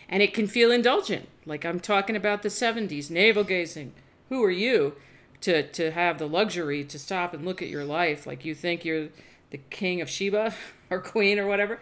And 0.07 0.23
it 0.23 0.33
can 0.33 0.47
feel 0.47 0.71
indulgent, 0.71 1.27
like 1.45 1.65
I'm 1.65 1.81
talking 1.81 2.15
about 2.15 2.43
the 2.43 2.49
70s, 2.49 3.11
navel 3.11 3.43
gazing. 3.43 3.91
Who 4.29 4.41
are 4.41 4.51
you 4.51 4.95
to, 5.41 5.67
to 5.67 5.91
have 5.91 6.17
the 6.17 6.29
luxury 6.29 6.85
to 6.85 6.97
stop 6.97 7.33
and 7.33 7.43
look 7.43 7.61
at 7.61 7.67
your 7.67 7.83
life 7.83 8.25
like 8.25 8.45
you 8.45 8.55
think 8.55 8.85
you're 8.85 9.09
the 9.49 9.57
king 9.57 9.99
of 9.99 10.09
Sheba 10.09 10.53
or 10.89 11.01
queen 11.01 11.37
or 11.37 11.45
whatever? 11.45 11.81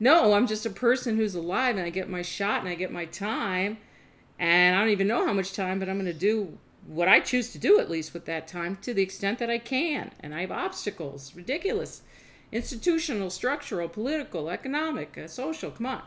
No, 0.00 0.34
I'm 0.34 0.48
just 0.48 0.66
a 0.66 0.70
person 0.70 1.16
who's 1.16 1.36
alive 1.36 1.76
and 1.76 1.86
I 1.86 1.90
get 1.90 2.10
my 2.10 2.22
shot 2.22 2.58
and 2.58 2.68
I 2.68 2.74
get 2.74 2.90
my 2.90 3.04
time. 3.04 3.78
And 4.36 4.74
I 4.74 4.80
don't 4.80 4.90
even 4.90 5.06
know 5.06 5.24
how 5.24 5.32
much 5.32 5.52
time, 5.52 5.78
but 5.78 5.88
I'm 5.88 5.94
going 5.94 6.06
to 6.06 6.12
do 6.12 6.58
what 6.88 7.06
I 7.06 7.20
choose 7.20 7.52
to 7.52 7.58
do, 7.58 7.78
at 7.78 7.88
least 7.88 8.14
with 8.14 8.24
that 8.24 8.48
time, 8.48 8.78
to 8.82 8.92
the 8.92 9.02
extent 9.02 9.38
that 9.38 9.48
I 9.48 9.58
can. 9.58 10.10
And 10.18 10.34
I 10.34 10.40
have 10.40 10.50
obstacles, 10.50 11.36
ridiculous, 11.36 12.02
institutional, 12.52 13.30
structural, 13.30 13.88
political, 13.88 14.48
economic, 14.48 15.16
uh, 15.18 15.26
social. 15.26 15.70
Come 15.70 15.86
on. 15.86 16.02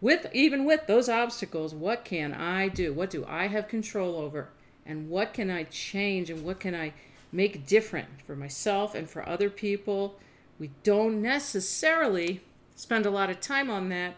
With 0.00 0.26
even 0.32 0.64
with 0.64 0.86
those 0.86 1.08
obstacles, 1.08 1.74
what 1.74 2.04
can 2.04 2.34
I 2.34 2.68
do? 2.68 2.92
What 2.92 3.10
do 3.10 3.24
I 3.26 3.46
have 3.46 3.68
control 3.68 4.16
over? 4.16 4.50
And 4.84 5.08
what 5.08 5.32
can 5.32 5.50
I 5.50 5.64
change? 5.64 6.30
And 6.30 6.44
what 6.44 6.60
can 6.60 6.74
I 6.74 6.92
make 7.32 7.66
different 7.66 8.08
for 8.26 8.36
myself 8.36 8.94
and 8.94 9.08
for 9.08 9.26
other 9.26 9.50
people? 9.50 10.18
We 10.58 10.70
don't 10.82 11.22
necessarily 11.22 12.42
spend 12.74 13.06
a 13.06 13.10
lot 13.10 13.30
of 13.30 13.40
time 13.40 13.70
on 13.70 13.88
that. 13.88 14.14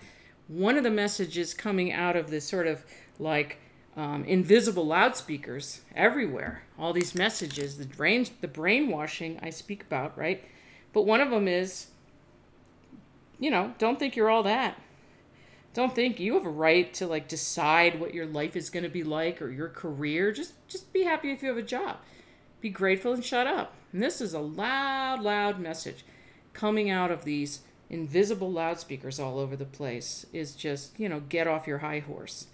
One 0.49 0.77
of 0.77 0.85
the 0.85 0.91
messages 0.91 1.55
coming 1.55 1.93
out 1.93 2.17
of 2.17 2.31
this 2.31 2.45
sort 2.45 2.67
of 2.67 2.85
like 3.19 3.59
um, 3.97 4.25
invisible 4.25 4.87
loudspeakers 4.87 5.81
everywhere. 5.95 6.63
All 6.79 6.93
these 6.93 7.15
messages, 7.15 7.79
the 7.79 7.87
brain, 7.87 8.27
the 8.41 8.49
brainwashing 8.49 9.41
I 9.43 9.51
speak 9.51 9.83
about, 9.83 10.17
right? 10.17 10.45
But 10.93 11.07
one 11.07 11.21
of 11.21 11.31
them 11.31 11.49
is, 11.49 11.89
you 13.39 13.51
know, 13.51 13.75
don't 13.79 13.99
think 13.99 14.17
you're 14.17 14.31
all 14.31 14.43
that. 14.45 14.81
Don't 15.75 15.95
think 15.95 16.19
you 16.19 16.35
have 16.35 16.47
a 16.47 16.51
right 16.51 16.93
to 16.95 17.07
like 17.07 17.29
decide 17.29 18.01
what 18.01 18.15
your 18.15 18.27
life 18.27 18.57
is 18.57 18.71
going 18.71 18.83
to 18.83 18.89
be 18.89 19.05
like 19.05 19.41
or 19.41 19.51
your 19.51 19.69
career. 19.69 20.33
Just 20.33 20.55
just 20.67 20.93
be 20.93 21.05
happy 21.05 21.31
if 21.31 21.43
you 21.43 21.49
have 21.49 21.59
a 21.59 21.63
job. 21.63 21.99
Be 22.61 22.71
grateful 22.71 23.13
and 23.13 23.25
shut 23.25 23.47
up. 23.47 23.75
And 23.93 24.03
this 24.03 24.21
is 24.21 24.35
a 24.35 24.41
loud, 24.41 25.21
loud 25.21 25.61
message 25.61 26.05
coming 26.53 26.91
out 26.91 27.11
of 27.11 27.25
these 27.25 27.61
invisible 27.91 28.51
loudspeakers 28.51 29.21
all 29.21 29.39
over 29.39 29.55
the 29.55 29.65
place. 29.65 30.27
Is 30.33 30.57
just 30.57 30.99
you 30.99 31.09
know 31.09 31.21
get 31.21 31.47
off 31.47 31.67
your 31.67 31.79
high 31.79 32.01
horse 32.01 32.47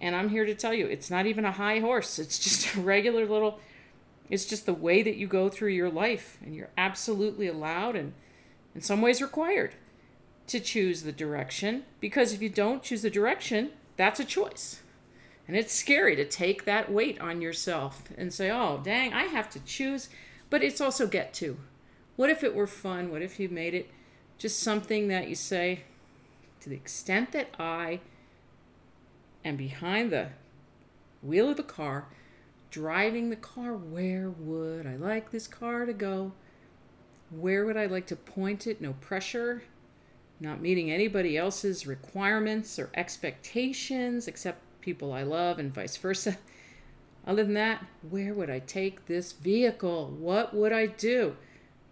and 0.00 0.14
I'm 0.14 0.28
here 0.28 0.44
to 0.44 0.54
tell 0.54 0.74
you, 0.74 0.86
it's 0.86 1.10
not 1.10 1.26
even 1.26 1.44
a 1.44 1.52
high 1.52 1.80
horse. 1.80 2.18
It's 2.18 2.38
just 2.38 2.74
a 2.74 2.80
regular 2.82 3.26
little, 3.26 3.60
it's 4.30 4.44
just 4.44 4.66
the 4.66 4.74
way 4.74 5.02
that 5.02 5.16
you 5.16 5.26
go 5.26 5.48
through 5.48 5.70
your 5.70 5.90
life. 5.90 6.38
And 6.44 6.54
you're 6.54 6.70
absolutely 6.76 7.46
allowed 7.46 7.96
and 7.96 8.12
in 8.74 8.80
some 8.80 9.00
ways 9.00 9.22
required 9.22 9.74
to 10.48 10.60
choose 10.60 11.02
the 11.02 11.12
direction. 11.12 11.84
Because 12.00 12.32
if 12.32 12.42
you 12.42 12.48
don't 12.48 12.82
choose 12.82 13.02
the 13.02 13.10
direction, 13.10 13.70
that's 13.96 14.20
a 14.20 14.24
choice. 14.24 14.82
And 15.48 15.56
it's 15.56 15.72
scary 15.72 16.16
to 16.16 16.24
take 16.24 16.64
that 16.64 16.90
weight 16.90 17.20
on 17.20 17.40
yourself 17.40 18.02
and 18.16 18.32
say, 18.32 18.50
oh, 18.50 18.80
dang, 18.82 19.12
I 19.12 19.24
have 19.24 19.48
to 19.50 19.60
choose. 19.60 20.08
But 20.50 20.62
it's 20.62 20.80
also 20.80 21.06
get 21.06 21.32
to. 21.34 21.56
What 22.16 22.30
if 22.30 22.42
it 22.42 22.54
were 22.54 22.66
fun? 22.66 23.10
What 23.10 23.22
if 23.22 23.38
you 23.38 23.48
made 23.48 23.74
it 23.74 23.90
just 24.38 24.60
something 24.60 25.08
that 25.08 25.28
you 25.28 25.34
say, 25.34 25.82
to 26.60 26.68
the 26.68 26.74
extent 26.76 27.32
that 27.32 27.54
I 27.58 28.00
and 29.44 29.56
behind 29.56 30.10
the 30.10 30.28
wheel 31.22 31.48
of 31.48 31.56
the 31.56 31.62
car, 31.62 32.06
driving 32.76 33.30
the 33.30 33.36
car. 33.36 33.72
Where 33.72 34.28
would 34.28 34.86
I 34.86 34.96
like 34.96 35.30
this 35.30 35.46
car 35.46 35.86
to 35.86 35.94
go? 35.94 36.32
Where 37.30 37.64
would 37.64 37.78
I 37.78 37.86
like 37.86 38.06
to 38.08 38.16
point 38.16 38.66
it? 38.66 38.82
No 38.82 38.92
pressure, 39.00 39.62
not 40.40 40.60
meeting 40.60 40.90
anybody 40.90 41.38
else's 41.38 41.86
requirements 41.86 42.78
or 42.78 42.90
expectations 42.92 44.28
except 44.28 44.60
people 44.82 45.10
I 45.10 45.22
love 45.22 45.58
and 45.58 45.72
vice 45.72 45.96
versa. 45.96 46.36
Other 47.26 47.44
than 47.44 47.54
that, 47.54 47.82
where 48.10 48.34
would 48.34 48.50
I 48.50 48.58
take 48.58 49.06
this 49.06 49.32
vehicle? 49.32 50.14
What 50.18 50.52
would 50.52 50.74
I 50.74 50.84
do? 50.84 51.36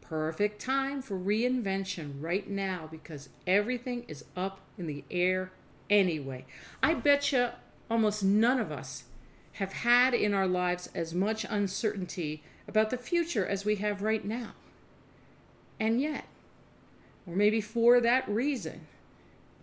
Perfect 0.02 0.60
time 0.60 1.00
for 1.00 1.18
reinvention 1.18 2.20
right 2.20 2.46
now 2.46 2.88
because 2.90 3.30
everything 3.46 4.04
is 4.06 4.26
up 4.36 4.60
in 4.76 4.86
the 4.86 5.02
air 5.10 5.50
anyway. 5.88 6.44
I 6.82 6.92
bet 6.92 7.32
you 7.32 7.48
almost 7.90 8.22
none 8.22 8.60
of 8.60 8.70
us 8.70 9.04
have 9.54 9.72
had 9.72 10.14
in 10.14 10.34
our 10.34 10.46
lives 10.46 10.88
as 10.94 11.14
much 11.14 11.46
uncertainty 11.48 12.42
about 12.66 12.90
the 12.90 12.96
future 12.96 13.46
as 13.46 13.64
we 13.64 13.76
have 13.76 14.02
right 14.02 14.24
now. 14.24 14.52
And 15.78 16.00
yet, 16.00 16.24
or 17.26 17.36
maybe 17.36 17.60
for 17.60 18.00
that 18.00 18.28
reason, 18.28 18.86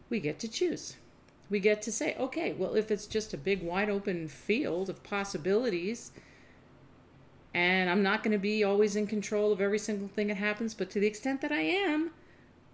we 0.10 0.20
get 0.20 0.40
to 0.40 0.48
choose. 0.48 0.96
We 1.50 1.60
get 1.60 1.82
to 1.84 1.92
say, 1.92 2.16
okay, 2.18 2.54
well, 2.54 2.76
if 2.76 2.90
it's 2.90 3.06
just 3.06 3.34
a 3.34 3.38
big 3.38 3.62
wide 3.62 3.90
open 3.90 4.28
field 4.28 4.90
of 4.90 5.04
possibilities, 5.04 6.12
and 7.54 7.90
I'm 7.90 8.02
not 8.02 8.24
going 8.24 8.32
to 8.32 8.38
be 8.38 8.64
always 8.64 8.96
in 8.96 9.08
control 9.08 9.52
of 9.52 9.60
every 9.60 9.80
single 9.80 10.08
thing 10.08 10.28
that 10.28 10.38
happens, 10.38 10.74
but 10.74 10.90
to 10.92 11.00
the 11.02 11.08
extent 11.08 11.42
that 11.42 11.52
I 11.52 11.62
am, 11.62 12.12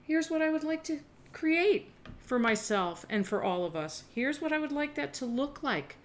here's 0.03 0.29
what 0.29 0.43
I 0.43 0.51
would 0.51 0.63
like 0.63 0.83
to 0.85 0.99
create 1.33 1.89
for 2.19 2.37
myself 2.37 3.05
and 3.09 3.25
for 3.25 3.43
all 3.43 3.65
of 3.65 3.75
us. 3.75 4.03
Here's 4.13 4.39
what 4.39 4.53
I 4.53 4.59
would 4.59 4.71
like 4.71 4.93
that 4.95 5.13
to 5.15 5.25
look 5.25 5.63
like 5.63 5.95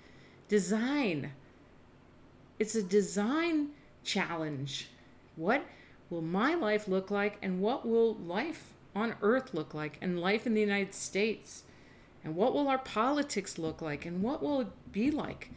design. 0.53 1.33
It's 2.59 2.75
a 2.75 2.83
design 2.83 3.69
challenge. 4.05 4.89
What 5.37 5.65
will 6.11 6.21
my 6.21 6.55
life 6.55 6.87
look 6.87 7.11
like, 7.11 7.39
and 7.41 7.63
what 7.63 7.89
will 7.89 8.17
life 8.17 8.75
on 8.95 9.15
earth 9.23 9.55
look 9.55 9.73
like, 9.73 9.97
and 10.03 10.21
life 10.21 10.47
in 10.47 10.53
the 10.53 10.61
United 10.61 10.93
States? 10.93 11.63
And 12.23 12.37
what 12.37 12.53
will 12.53 12.69
our 12.69 12.77
politics 12.77 13.57
look 13.57 13.81
like, 13.81 14.05
and 14.05 14.23
what 14.23 14.43
will 14.43 14.61
it 14.61 14.93
be 14.93 15.11
like 15.11 15.49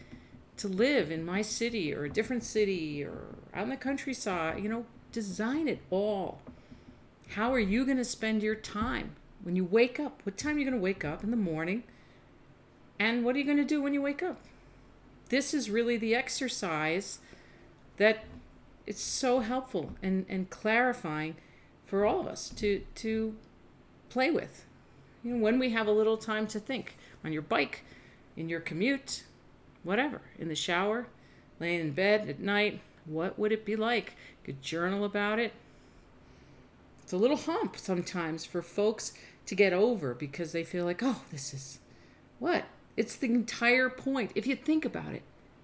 to 0.55 0.69
live 0.69 1.11
in 1.11 1.25
my 1.25 1.41
city 1.41 1.93
or 1.93 2.05
a 2.05 2.09
different 2.09 2.43
city 2.43 3.03
or 3.03 3.35
out 3.53 3.63
in 3.63 3.71
the 3.71 3.75
countryside? 3.75 4.63
You 4.63 4.69
know, 4.69 4.85
design 5.11 5.67
it 5.67 5.81
all. 5.89 6.39
How 7.31 7.53
are 7.53 7.59
you 7.59 7.83
going 7.83 7.97
to 7.97 8.05
spend 8.05 8.41
your 8.41 8.55
time? 8.55 9.17
when 9.45 9.55
you 9.55 9.63
wake 9.63 9.99
up, 9.99 10.21
what 10.23 10.37
time 10.37 10.55
are 10.55 10.59
you 10.59 10.65
going 10.65 10.77
to 10.77 10.83
wake 10.83 11.05
up 11.05 11.23
in 11.23 11.29
the 11.29 11.37
morning? 11.37 11.83
And 12.97 13.23
what 13.23 13.35
are 13.35 13.37
you 13.37 13.45
going 13.45 13.57
to 13.57 13.63
do 13.63 13.79
when 13.79 13.93
you 13.93 14.01
wake 14.01 14.23
up? 14.23 14.39
This 15.29 15.53
is 15.53 15.69
really 15.69 15.97
the 15.97 16.15
exercise 16.15 17.19
that 17.97 18.25
it's 18.85 19.01
so 19.01 19.39
helpful 19.39 19.91
and, 20.01 20.25
and 20.29 20.49
clarifying 20.49 21.35
for 21.85 22.05
all 22.05 22.19
of 22.19 22.27
us 22.27 22.49
to 22.49 22.83
to 22.95 23.35
play 24.09 24.31
with. 24.31 24.65
You 25.23 25.33
know, 25.33 25.43
when 25.43 25.59
we 25.59 25.71
have 25.71 25.87
a 25.87 25.91
little 25.91 26.17
time 26.17 26.47
to 26.47 26.59
think 26.59 26.97
on 27.23 27.33
your 27.33 27.41
bike, 27.41 27.83
in 28.37 28.49
your 28.49 28.59
commute, 28.59 29.23
whatever, 29.83 30.21
in 30.37 30.47
the 30.47 30.55
shower, 30.55 31.07
laying 31.59 31.79
in 31.79 31.91
bed 31.91 32.29
at 32.29 32.39
night, 32.39 32.81
what 33.05 33.39
would 33.39 33.51
it 33.51 33.65
be 33.65 33.75
like? 33.75 34.15
Could 34.43 34.61
journal 34.61 35.03
about 35.03 35.39
it. 35.39 35.53
It's 37.03 37.13
a 37.13 37.17
little 37.17 37.37
hump 37.37 37.77
sometimes 37.77 38.45
for 38.45 38.61
folks 38.61 39.13
to 39.45 39.55
get 39.55 39.73
over 39.73 40.13
because 40.13 40.51
they 40.51 40.63
feel 40.63 40.85
like, 40.85 41.01
oh, 41.03 41.21
this 41.31 41.53
is 41.53 41.79
what? 42.39 42.65
It's 42.97 43.15
the 43.15 43.27
entire 43.27 43.89
point. 43.89 44.31
If 44.35 44.47
you 44.47 44.55
think 44.55 44.85
about 44.85 45.13
it, 45.13 45.23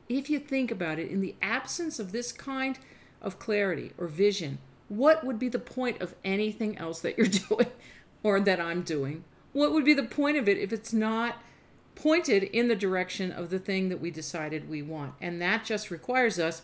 if 0.10 0.30
you 0.30 0.40
think 0.40 0.72
about 0.72 1.00
it, 1.00 1.10
in 1.10 1.22
the 1.22 1.36
absence 1.42 2.00
of 2.00 2.12
this 2.12 2.32
kind 2.32 2.78
of 3.22 3.40
clarity 3.40 3.94
or 3.98 4.08
vision, 4.08 4.60
what 4.90 5.24
would 5.24 5.40
be 5.40 5.48
the 5.48 5.60
point 5.60 6.02
of 6.02 6.16
anything 6.24 6.78
else 6.78 7.00
that 7.02 7.18
you're 7.18 7.28
doing 7.50 7.72
or 8.24 8.40
that 8.40 8.60
I'm 8.60 8.82
doing? 8.82 9.24
What 9.54 9.72
would 9.72 9.86
be 9.86 9.94
the 9.94 10.04
point 10.04 10.38
of 10.38 10.50
it 10.50 10.58
if 10.58 10.74
it's 10.74 10.94
not 10.94 11.42
pointed 11.96 12.44
in 12.44 12.68
the 12.68 12.76
direction 12.76 13.32
of 13.32 13.50
the 13.50 13.60
thing 13.60 13.90
that 13.90 14.02
we 14.02 14.12
decided 14.12 14.70
we 14.70 14.82
want? 14.82 15.14
And 15.22 15.42
that 15.42 15.64
just 15.66 15.92
requires 15.92 16.40
us 16.40 16.62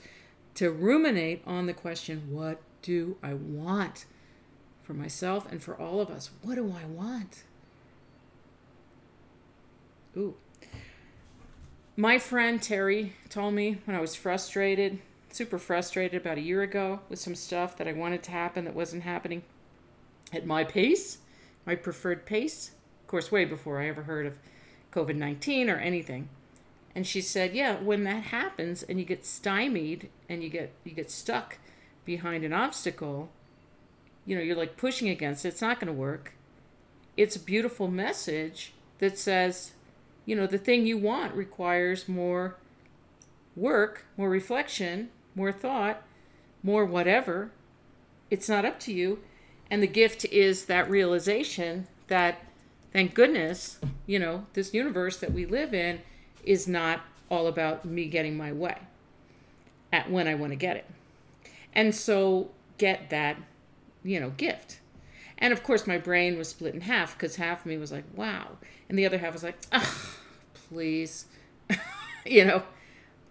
to 0.55 0.71
ruminate 0.71 1.41
on 1.45 1.67
the 1.67 1.73
question 1.73 2.27
what 2.29 2.59
do 2.81 3.17
I 3.23 3.33
want? 3.33 4.05
for 4.87 4.93
myself 4.93 5.51
and 5.51 5.61
for 5.61 5.75
all 5.75 5.99
of 5.99 6.09
us. 6.09 6.31
What 6.41 6.55
do 6.55 6.73
I 6.81 6.85
want? 6.85 7.43
Ooh. 10.15 10.35
My 11.99 12.19
friend 12.19 12.61
Terry 12.61 13.13
told 13.27 13.55
me 13.55 13.81
when 13.85 13.97
I 13.97 13.99
was 13.99 14.13
frustrated, 14.13 14.99
super 15.31 15.57
frustrated 15.57 16.21
about 16.21 16.37
a 16.37 16.41
year 16.41 16.61
ago 16.61 16.99
with 17.09 17.17
some 17.17 17.33
stuff 17.33 17.75
that 17.77 17.87
I 17.87 17.93
wanted 17.93 18.21
to 18.21 18.31
happen 18.31 18.65
that 18.65 18.75
wasn't 18.75 19.01
happening 19.01 19.41
at 20.31 20.45
my 20.45 20.63
pace, 20.63 21.17
my 21.65 21.73
preferred 21.73 22.27
pace. 22.27 22.69
Of 23.01 23.07
course, 23.07 23.31
way 23.31 23.45
before 23.45 23.81
I 23.81 23.87
ever 23.87 24.03
heard 24.03 24.27
of 24.27 24.37
COVID 24.93 25.15
19 25.15 25.71
or 25.71 25.77
anything. 25.77 26.29
And 26.93 27.07
she 27.07 27.19
said, 27.19 27.55
Yeah, 27.55 27.77
when 27.81 28.03
that 28.03 28.25
happens 28.25 28.83
and 28.83 28.99
you 28.99 29.05
get 29.05 29.25
stymied 29.25 30.11
and 30.29 30.43
you 30.43 30.49
get 30.49 30.73
you 30.83 30.91
get 30.91 31.09
stuck 31.09 31.57
behind 32.05 32.43
an 32.43 32.53
obstacle, 32.53 33.29
you 34.23 34.35
know, 34.35 34.43
you're 34.43 34.55
like 34.55 34.77
pushing 34.77 35.09
against 35.09 35.45
it, 35.45 35.47
it's 35.47 35.61
not 35.61 35.79
going 35.79 35.87
to 35.87 35.99
work. 35.99 36.33
It's 37.15 37.35
a 37.35 37.39
beautiful 37.39 37.87
message 37.87 38.73
that 38.99 39.17
says, 39.17 39.71
you 40.27 40.35
know, 40.35 40.45
the 40.45 40.57
thing 40.57 40.85
you 40.85 40.97
want 40.97 41.33
requires 41.33 42.09
more 42.09 42.57
work, 43.55 44.05
more 44.17 44.29
reflection, 44.29 45.09
more 45.33 45.53
thought, 45.53 46.03
more 46.61 46.85
whatever. 46.85 47.49
It's 48.29 48.49
not 48.49 48.65
up 48.65 48.77
to 48.81 48.93
you. 48.93 49.19
And 49.71 49.81
the 49.81 49.87
gift 49.87 50.25
is 50.25 50.65
that 50.65 50.89
realization 50.89 51.87
that 52.07 52.45
thank 52.91 53.13
goodness, 53.13 53.79
you 54.05 54.19
know, 54.19 54.45
this 54.51 54.73
universe 54.73 55.15
that 55.17 55.31
we 55.31 55.45
live 55.45 55.73
in 55.73 56.01
is 56.43 56.67
not 56.67 57.01
all 57.31 57.47
about 57.47 57.85
me 57.85 58.05
getting 58.05 58.35
my 58.35 58.51
way 58.51 58.77
at 59.93 60.11
when 60.11 60.27
I 60.27 60.35
want 60.35 60.51
to 60.51 60.57
get 60.57 60.75
it. 60.75 60.85
And 61.73 61.95
so 61.95 62.49
get 62.77 63.09
that, 63.11 63.37
you 64.03 64.19
know, 64.19 64.31
gift. 64.31 64.79
And 65.39 65.53
of 65.53 65.63
course, 65.63 65.85
my 65.85 65.97
brain 65.97 66.37
was 66.37 66.49
split 66.49 66.73
in 66.73 66.81
half 66.81 67.17
because 67.17 67.35
half 67.35 67.61
of 67.61 67.65
me 67.67 67.77
was 67.77 67.91
like, 67.91 68.05
wow. 68.15 68.57
And 68.89 68.97
the 68.97 69.05
other 69.05 69.17
half 69.17 69.33
was 69.33 69.43
like, 69.43 69.57
oh, 69.71 70.15
please. 70.53 71.25
you 72.25 72.45
know, 72.45 72.63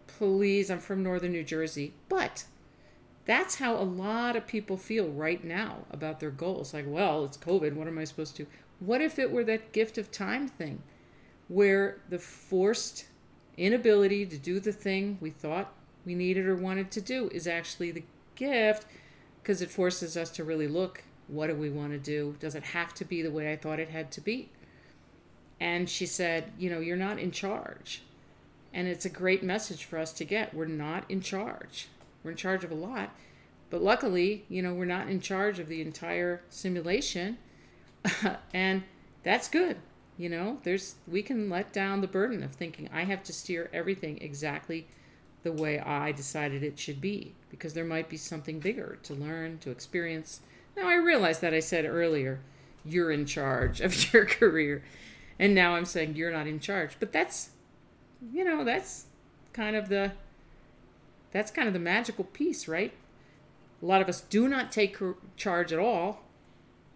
please, 0.06 0.70
I'm 0.70 0.78
from 0.78 1.02
northern 1.02 1.32
New 1.32 1.42
Jersey. 1.42 1.94
But 2.08 2.44
that's 3.24 3.56
how 3.56 3.76
a 3.76 3.82
lot 3.82 4.36
of 4.36 4.46
people 4.46 4.76
feel 4.76 5.08
right 5.08 5.42
now 5.42 5.84
about 5.90 6.20
their 6.20 6.30
goals. 6.30 6.72
Like, 6.72 6.86
well, 6.86 7.24
it's 7.24 7.36
COVID. 7.36 7.74
What 7.74 7.88
am 7.88 7.98
I 7.98 8.04
supposed 8.04 8.36
to? 8.36 8.46
What 8.78 9.00
if 9.00 9.18
it 9.18 9.32
were 9.32 9.44
that 9.44 9.72
gift 9.72 9.98
of 9.98 10.10
time 10.10 10.48
thing 10.48 10.82
where 11.48 12.00
the 12.08 12.18
forced 12.18 13.06
inability 13.56 14.26
to 14.26 14.38
do 14.38 14.60
the 14.60 14.72
thing 14.72 15.18
we 15.20 15.30
thought 15.30 15.72
we 16.04 16.14
needed 16.14 16.46
or 16.46 16.54
wanted 16.54 16.90
to 16.92 17.00
do 17.00 17.28
is 17.32 17.46
actually 17.46 17.90
the 17.90 18.04
gift 18.34 18.86
because 19.42 19.62
it 19.62 19.70
forces 19.70 20.16
us 20.16 20.30
to 20.30 20.44
really 20.44 20.68
look 20.68 21.02
what 21.28 21.48
do 21.48 21.54
we 21.54 21.70
want 21.70 21.92
to 21.92 21.98
do? 21.98 22.36
Does 22.40 22.54
it 22.54 22.62
have 22.62 22.94
to 22.94 23.04
be 23.04 23.22
the 23.22 23.30
way 23.30 23.52
I 23.52 23.56
thought 23.56 23.80
it 23.80 23.88
had 23.88 24.10
to 24.12 24.20
be? 24.20 24.50
And 25.58 25.88
she 25.88 26.06
said, 26.06 26.52
You 26.58 26.70
know, 26.70 26.80
you're 26.80 26.96
not 26.96 27.18
in 27.18 27.30
charge. 27.30 28.02
And 28.72 28.86
it's 28.88 29.06
a 29.06 29.10
great 29.10 29.42
message 29.42 29.84
for 29.84 29.98
us 29.98 30.12
to 30.14 30.24
get. 30.24 30.54
We're 30.54 30.66
not 30.66 31.04
in 31.10 31.20
charge. 31.20 31.88
We're 32.22 32.32
in 32.32 32.36
charge 32.36 32.62
of 32.62 32.70
a 32.70 32.74
lot. 32.74 33.10
But 33.70 33.82
luckily, 33.82 34.44
you 34.48 34.62
know, 34.62 34.74
we're 34.74 34.84
not 34.84 35.08
in 35.08 35.20
charge 35.20 35.58
of 35.58 35.68
the 35.68 35.80
entire 35.80 36.42
simulation. 36.50 37.38
and 38.54 38.82
that's 39.22 39.48
good. 39.48 39.78
You 40.18 40.28
know, 40.28 40.58
there's 40.62 40.94
we 41.06 41.22
can 41.22 41.50
let 41.50 41.72
down 41.72 42.00
the 42.00 42.06
burden 42.06 42.42
of 42.42 42.52
thinking 42.52 42.88
I 42.92 43.04
have 43.04 43.22
to 43.24 43.32
steer 43.32 43.68
everything 43.72 44.18
exactly 44.22 44.86
the 45.42 45.52
way 45.52 45.78
I 45.78 46.12
decided 46.12 46.62
it 46.62 46.78
should 46.78 47.00
be 47.00 47.34
because 47.50 47.74
there 47.74 47.84
might 47.84 48.08
be 48.08 48.16
something 48.16 48.58
bigger 48.58 48.98
to 49.04 49.14
learn, 49.14 49.58
to 49.58 49.70
experience. 49.70 50.40
Now 50.76 50.88
I 50.88 50.94
realize 50.94 51.40
that 51.40 51.54
I 51.54 51.60
said 51.60 51.84
earlier, 51.84 52.40
you're 52.84 53.10
in 53.10 53.26
charge 53.26 53.80
of 53.80 54.12
your 54.12 54.26
career. 54.26 54.84
And 55.38 55.54
now 55.54 55.74
I'm 55.74 55.84
saying 55.84 56.16
you're 56.16 56.32
not 56.32 56.46
in 56.46 56.60
charge. 56.60 56.96
But 56.98 57.12
that's 57.12 57.50
you 58.32 58.44
know, 58.44 58.64
that's 58.64 59.06
kind 59.52 59.76
of 59.76 59.88
the 59.88 60.12
that's 61.32 61.50
kind 61.50 61.68
of 61.68 61.74
the 61.74 61.80
magical 61.80 62.24
piece, 62.24 62.66
right? 62.66 62.92
A 63.82 63.86
lot 63.86 64.00
of 64.00 64.08
us 64.08 64.22
do 64.22 64.48
not 64.48 64.72
take 64.72 64.96
charge 65.36 65.72
at 65.72 65.78
all 65.78 66.22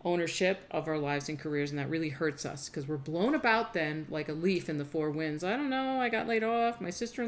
ownership 0.03 0.61
of 0.71 0.89
our 0.89 0.97
lives 0.97 1.29
and 1.29 1.39
careers, 1.39 1.71
and 1.71 1.79
that 1.79 1.91
really 1.91 2.09
hurts 2.09 2.47
us 2.47 2.69
because 2.69 2.89
we're 2.89 2.97
blown 2.97 3.35
about 3.35 3.75
then 3.75 4.07
like 4.09 4.29
a 4.29 4.33
leaf 4.33 4.69
in 4.69 4.79
the 4.79 4.85
four 4.85 5.11
winds. 5.11 5.45
I 5.45 5.57
don't 5.57 5.69
know, 5.69 6.01
I 6.01 6.09
got 6.09 6.27
laid 6.27 6.43
off, 6.43 6.81
my 6.81 6.91
sister 6.91 7.27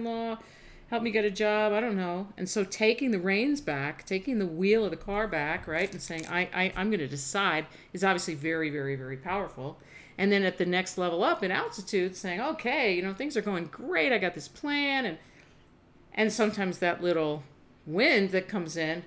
helped 0.93 1.05
me 1.05 1.11
get 1.11 1.25
a 1.25 1.31
job, 1.31 1.73
I 1.73 1.81
don't 1.81 1.97
know. 1.97 2.29
And 2.37 2.47
so 2.47 2.65
taking 2.65 3.13
the 3.13 3.19
reins 3.19 3.63
back, 3.63 4.05
taking 4.05 4.39
the 4.39 4.47
wheel 4.47 4.85
of 4.85 4.91
the 4.91 4.97
car 4.99 5.27
back, 5.27 5.67
right, 5.67 5.91
and 5.91 6.03
saying, 6.03 6.27
I, 6.27 6.51
I, 6.55 6.73
I'm 6.77 6.91
going 6.91 7.01
to 7.01 7.09
decide 7.09 7.65
is 7.95 8.05
obviously 8.05 8.35
very, 8.35 8.69
very, 8.69 8.95
very 8.95 9.17
powerful. 9.17 9.79
And 10.19 10.31
then 10.31 10.43
at 10.43 10.59
the 10.59 10.67
next 10.67 10.99
level 10.99 11.25
up 11.25 11.43
in 11.43 11.51
altitude, 11.51 12.15
saying, 12.15 12.43
okay, 12.43 12.95
you 12.95 13.01
know, 13.01 13.15
things 13.15 13.39
are 13.39 13.41
going 13.41 13.69
great, 13.73 14.13
I 14.13 14.19
got 14.19 14.35
this 14.35 14.49
plan. 14.49 15.07
And, 15.07 15.17
and 16.13 16.31
sometimes 16.31 16.77
that 16.81 17.03
little 17.03 17.43
wind 17.87 18.33
that 18.33 18.47
comes 18.47 18.77
in, 18.77 19.05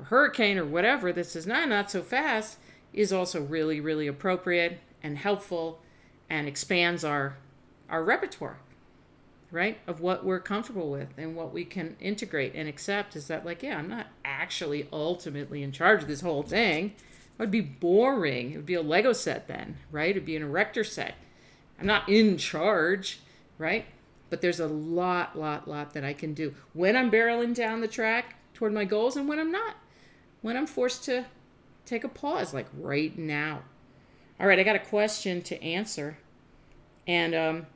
or 0.00 0.06
hurricane 0.06 0.58
or 0.58 0.66
whatever 0.66 1.12
that 1.12 1.26
says, 1.26 1.46
nah, 1.46 1.64
not 1.64 1.92
so 1.92 2.02
fast 2.02 2.58
is 2.92 3.12
also 3.12 3.40
really, 3.40 3.78
really 3.78 4.08
appropriate 4.08 4.80
and 5.00 5.16
helpful 5.16 5.80
and 6.28 6.48
expands 6.48 7.04
our 7.04 7.36
our 7.88 8.02
repertoire, 8.02 8.58
right? 9.50 9.78
Of 9.86 10.00
what 10.00 10.24
we're 10.24 10.40
comfortable 10.40 10.90
with 10.90 11.08
and 11.16 11.34
what 11.34 11.52
we 11.52 11.64
can 11.64 11.96
integrate 12.00 12.54
and 12.54 12.68
accept 12.68 13.16
is 13.16 13.26
that 13.28 13.44
like, 13.44 13.62
yeah, 13.62 13.78
I'm 13.78 13.88
not 13.88 14.06
actually 14.24 14.88
ultimately 14.92 15.62
in 15.62 15.72
charge 15.72 16.02
of 16.02 16.08
this 16.08 16.20
whole 16.20 16.42
thing. 16.42 16.86
It 16.86 17.38
would 17.38 17.50
be 17.50 17.60
boring. 17.60 18.52
It 18.52 18.56
would 18.56 18.66
be 18.66 18.74
a 18.74 18.82
Lego 18.82 19.12
set 19.12 19.48
then, 19.48 19.78
right? 19.90 20.10
It'd 20.10 20.24
be 20.24 20.36
an 20.36 20.42
erector 20.42 20.84
set. 20.84 21.14
I'm 21.78 21.86
not 21.86 22.08
in 22.08 22.36
charge, 22.36 23.20
right? 23.58 23.86
But 24.28 24.40
there's 24.40 24.60
a 24.60 24.68
lot, 24.68 25.36
lot, 25.38 25.66
lot 25.66 25.94
that 25.94 26.04
I 26.04 26.12
can 26.12 26.34
do 26.34 26.54
when 26.72 26.96
I'm 26.96 27.10
barreling 27.10 27.54
down 27.54 27.80
the 27.80 27.88
track 27.88 28.36
toward 28.54 28.72
my 28.72 28.84
goals 28.84 29.16
and 29.16 29.28
when 29.28 29.38
I'm 29.38 29.50
not. 29.50 29.76
When 30.42 30.56
I'm 30.56 30.66
forced 30.66 31.04
to 31.04 31.26
take 31.84 32.04
a 32.04 32.08
pause, 32.08 32.54
like 32.54 32.66
right 32.78 33.16
now. 33.18 33.62
All 34.38 34.46
right, 34.46 34.58
I 34.58 34.62
got 34.62 34.76
a 34.76 34.80
question 34.80 35.42
to 35.42 35.62
answer. 35.62 36.18
And 37.06 37.34
um, 37.34 37.66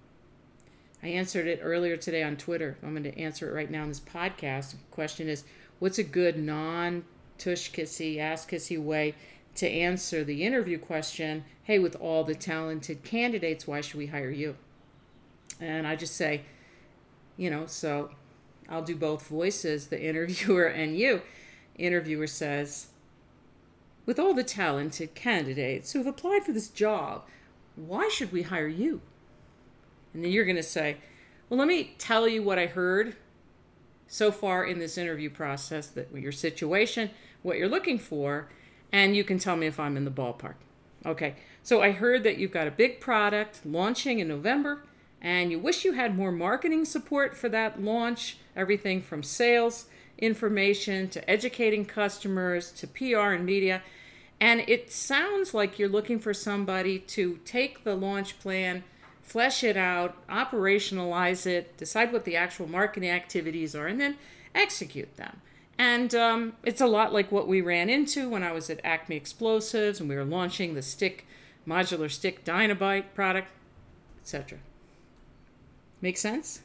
I 1.04 1.08
answered 1.08 1.46
it 1.46 1.60
earlier 1.62 1.98
today 1.98 2.22
on 2.22 2.38
Twitter. 2.38 2.78
I'm 2.82 2.92
going 2.92 3.02
to 3.02 3.18
answer 3.18 3.46
it 3.46 3.52
right 3.54 3.70
now 3.70 3.82
in 3.82 3.90
this 3.90 4.00
podcast. 4.00 4.70
The 4.70 4.78
question 4.90 5.28
is 5.28 5.44
What's 5.78 5.98
a 5.98 6.02
good 6.02 6.38
non 6.38 7.04
tush 7.36 7.70
kissy, 7.72 8.18
ass 8.18 8.46
kissy 8.46 8.82
way 8.82 9.14
to 9.56 9.68
answer 9.68 10.24
the 10.24 10.42
interview 10.42 10.78
question? 10.78 11.44
Hey, 11.64 11.78
with 11.78 11.94
all 11.96 12.24
the 12.24 12.34
talented 12.34 13.04
candidates, 13.04 13.66
why 13.66 13.82
should 13.82 13.98
we 13.98 14.06
hire 14.06 14.30
you? 14.30 14.56
And 15.60 15.86
I 15.86 15.94
just 15.94 16.16
say, 16.16 16.40
you 17.36 17.50
know, 17.50 17.66
so 17.66 18.10
I'll 18.70 18.82
do 18.82 18.96
both 18.96 19.26
voices, 19.26 19.88
the 19.88 20.02
interviewer 20.08 20.64
and 20.64 20.96
you. 20.96 21.20
Interviewer 21.76 22.26
says, 22.26 22.86
with 24.06 24.18
all 24.18 24.32
the 24.32 24.42
talented 24.42 25.14
candidates 25.14 25.92
who 25.92 25.98
have 25.98 26.06
applied 26.06 26.44
for 26.44 26.52
this 26.52 26.68
job, 26.68 27.26
why 27.76 28.08
should 28.08 28.32
we 28.32 28.42
hire 28.42 28.68
you? 28.68 29.02
And 30.14 30.24
then 30.24 30.32
you're 30.32 30.44
going 30.44 30.56
to 30.56 30.62
say, 30.62 30.96
well, 31.48 31.58
let 31.58 31.68
me 31.68 31.94
tell 31.98 32.26
you 32.26 32.42
what 32.42 32.58
I 32.58 32.66
heard 32.66 33.16
so 34.06 34.30
far 34.32 34.64
in 34.64 34.78
this 34.78 34.96
interview 34.96 35.28
process 35.28 35.88
that 35.88 36.14
your 36.14 36.32
situation, 36.32 37.10
what 37.42 37.58
you're 37.58 37.68
looking 37.68 37.98
for, 37.98 38.48
and 38.92 39.16
you 39.16 39.24
can 39.24 39.38
tell 39.38 39.56
me 39.56 39.66
if 39.66 39.78
I'm 39.78 39.96
in 39.96 40.04
the 40.04 40.10
ballpark. 40.10 40.54
Okay, 41.04 41.34
so 41.62 41.82
I 41.82 41.90
heard 41.90 42.22
that 42.22 42.38
you've 42.38 42.52
got 42.52 42.66
a 42.66 42.70
big 42.70 43.00
product 43.00 43.60
launching 43.66 44.20
in 44.20 44.28
November, 44.28 44.84
and 45.20 45.50
you 45.50 45.58
wish 45.58 45.84
you 45.84 45.92
had 45.92 46.16
more 46.16 46.32
marketing 46.32 46.84
support 46.84 47.36
for 47.36 47.48
that 47.50 47.82
launch, 47.82 48.38
everything 48.56 49.02
from 49.02 49.22
sales 49.22 49.86
information 50.18 51.08
to 51.08 51.30
educating 51.30 51.84
customers 51.84 52.70
to 52.72 52.86
PR 52.86 53.32
and 53.32 53.44
media. 53.44 53.82
And 54.40 54.60
it 54.68 54.92
sounds 54.92 55.54
like 55.54 55.78
you're 55.78 55.88
looking 55.88 56.18
for 56.18 56.34
somebody 56.34 56.98
to 56.98 57.38
take 57.44 57.84
the 57.84 57.94
launch 57.94 58.38
plan, 58.38 58.84
flesh 59.24 59.64
it 59.64 59.76
out, 59.76 60.14
operationalize 60.28 61.46
it, 61.46 61.76
decide 61.76 62.12
what 62.12 62.24
the 62.24 62.36
actual 62.36 62.68
marketing 62.68 63.10
activities 63.10 63.74
are, 63.74 63.86
and 63.86 64.00
then 64.00 64.16
execute 64.54 65.16
them. 65.16 65.40
And 65.76 66.14
um, 66.14 66.52
it's 66.62 66.80
a 66.80 66.86
lot 66.86 67.12
like 67.12 67.32
what 67.32 67.48
we 67.48 67.60
ran 67.60 67.90
into 67.90 68.28
when 68.28 68.44
I 68.44 68.52
was 68.52 68.70
at 68.70 68.80
Acme 68.84 69.16
Explosives 69.16 69.98
and 69.98 70.08
we 70.08 70.14
were 70.14 70.24
launching 70.24 70.74
the 70.74 70.82
stick, 70.82 71.26
modular 71.66 72.10
stick 72.10 72.44
Dynabite 72.44 73.06
product, 73.14 73.48
etc. 74.22 74.58
Make 76.00 76.16
sense? 76.16 76.60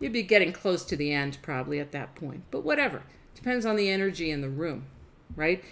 You'd 0.00 0.12
be 0.12 0.22
getting 0.22 0.52
close 0.52 0.84
to 0.86 0.96
the 0.96 1.12
end 1.12 1.38
probably 1.42 1.78
at 1.78 1.92
that 1.92 2.14
point, 2.14 2.44
but 2.50 2.64
whatever. 2.64 3.02
Depends 3.34 3.66
on 3.66 3.76
the 3.76 3.90
energy 3.90 4.30
in 4.30 4.40
the 4.40 4.48
room, 4.48 4.84
right? 5.34 5.62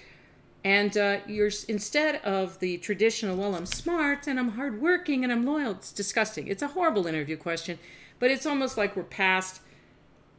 And 0.65 0.97
uh, 0.97 1.19
you're 1.27 1.51
instead 1.69 2.17
of 2.25 2.59
the 2.59 2.79
traditional, 2.79 3.37
well, 3.37 3.55
I'm 3.55 3.67
smart 3.67 4.27
and 4.27 4.39
I'm 4.39 4.53
hardworking 4.53 5.23
and 5.23 5.33
I'm 5.33 5.45
loyal. 5.45 5.73
It's 5.73 5.93
disgusting. 5.93 6.49
It's 6.49 6.63
a 6.63 6.69
horrible 6.69 7.07
interview 7.07 7.37
question, 7.37 7.79
but 8.19 8.31
it's 8.31 8.47
almost 8.47 8.79
like 8.79 8.97
we're 8.97 9.05
past 9.05 9.61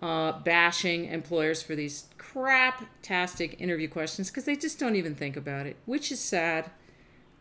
uh, 0.02 0.34
bashing 0.40 1.06
employers 1.06 1.62
for 1.62 1.76
these 1.76 2.06
crap-tastic 2.18 3.62
interview 3.62 3.88
questions 3.88 4.30
because 4.30 4.46
they 4.46 4.56
just 4.56 4.80
don't 4.80 4.96
even 4.96 5.14
think 5.14 5.38
about 5.38 5.68
it, 5.68 5.78
which 5.86 6.12
is 6.12 6.20
sad. 6.20 6.72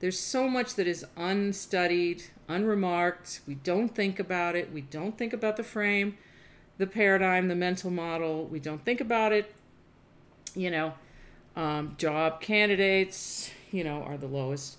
There's 0.01 0.20
so 0.20 0.47
much 0.47 0.75
that 0.75 0.87
is 0.87 1.07
unstudied, 1.16 2.25
unremarked. 2.49 3.40
We 3.47 3.55
don't 3.55 3.94
think 3.94 4.20
about 4.20 4.57
it. 4.57 4.73
We 4.73 4.83
don't 4.83 5.16
think 5.16 5.33
about 5.33 5.57
the 5.57 5.62
frame 5.62 6.18
the 6.79 6.87
paradigm, 6.87 7.49
the 7.49 7.55
mental 7.55 7.90
model. 7.90 8.47
We 8.47 8.59
don't 8.59 8.85
think 8.85 9.01
about 9.01 9.33
it. 9.33 9.55
You 10.55 10.70
know, 10.70 10.94
um, 11.57 11.95
job 11.99 12.40
candidates, 12.40 13.51
you 13.71 13.85
know, 13.85 14.03
are 14.03 14.17
the 14.17 14.27
lowest 14.27 14.79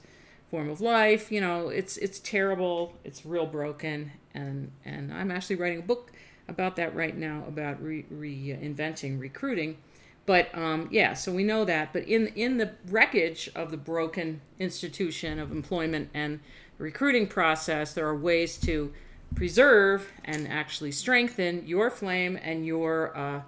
form 0.51 0.69
of 0.69 0.81
life. 0.81 1.31
You 1.31 1.41
know, 1.41 1.69
it's 1.69 1.97
it's 1.97 2.19
terrible. 2.19 2.93
It's 3.03 3.25
real 3.25 3.45
broken, 3.45 4.11
and 4.33 4.71
and 4.83 5.13
I'm 5.13 5.31
actually 5.31 5.57
writing 5.57 5.79
a 5.79 5.83
book 5.83 6.11
about 6.47 6.75
that 6.75 6.95
right 6.95 7.15
now 7.17 7.43
about 7.47 7.81
re- 7.81 8.05
reinventing 8.13 9.19
recruiting. 9.19 9.77
But 10.25 10.55
um, 10.57 10.87
yeah, 10.91 11.13
so 11.13 11.31
we 11.31 11.43
know 11.43 11.65
that. 11.65 11.93
But 11.93 12.07
in 12.07 12.27
in 12.27 12.57
the 12.57 12.71
wreckage 12.89 13.49
of 13.55 13.71
the 13.71 13.77
broken 13.77 14.41
institution 14.59 15.39
of 15.39 15.51
employment 15.51 16.09
and 16.13 16.39
recruiting 16.77 17.27
process, 17.27 17.93
there 17.93 18.07
are 18.07 18.17
ways 18.17 18.57
to 18.59 18.93
preserve 19.35 20.11
and 20.23 20.47
actually 20.47 20.91
strengthen 20.91 21.65
your 21.67 21.89
flame 21.89 22.39
and 22.41 22.65
your 22.65 23.15
uh, 23.15 23.41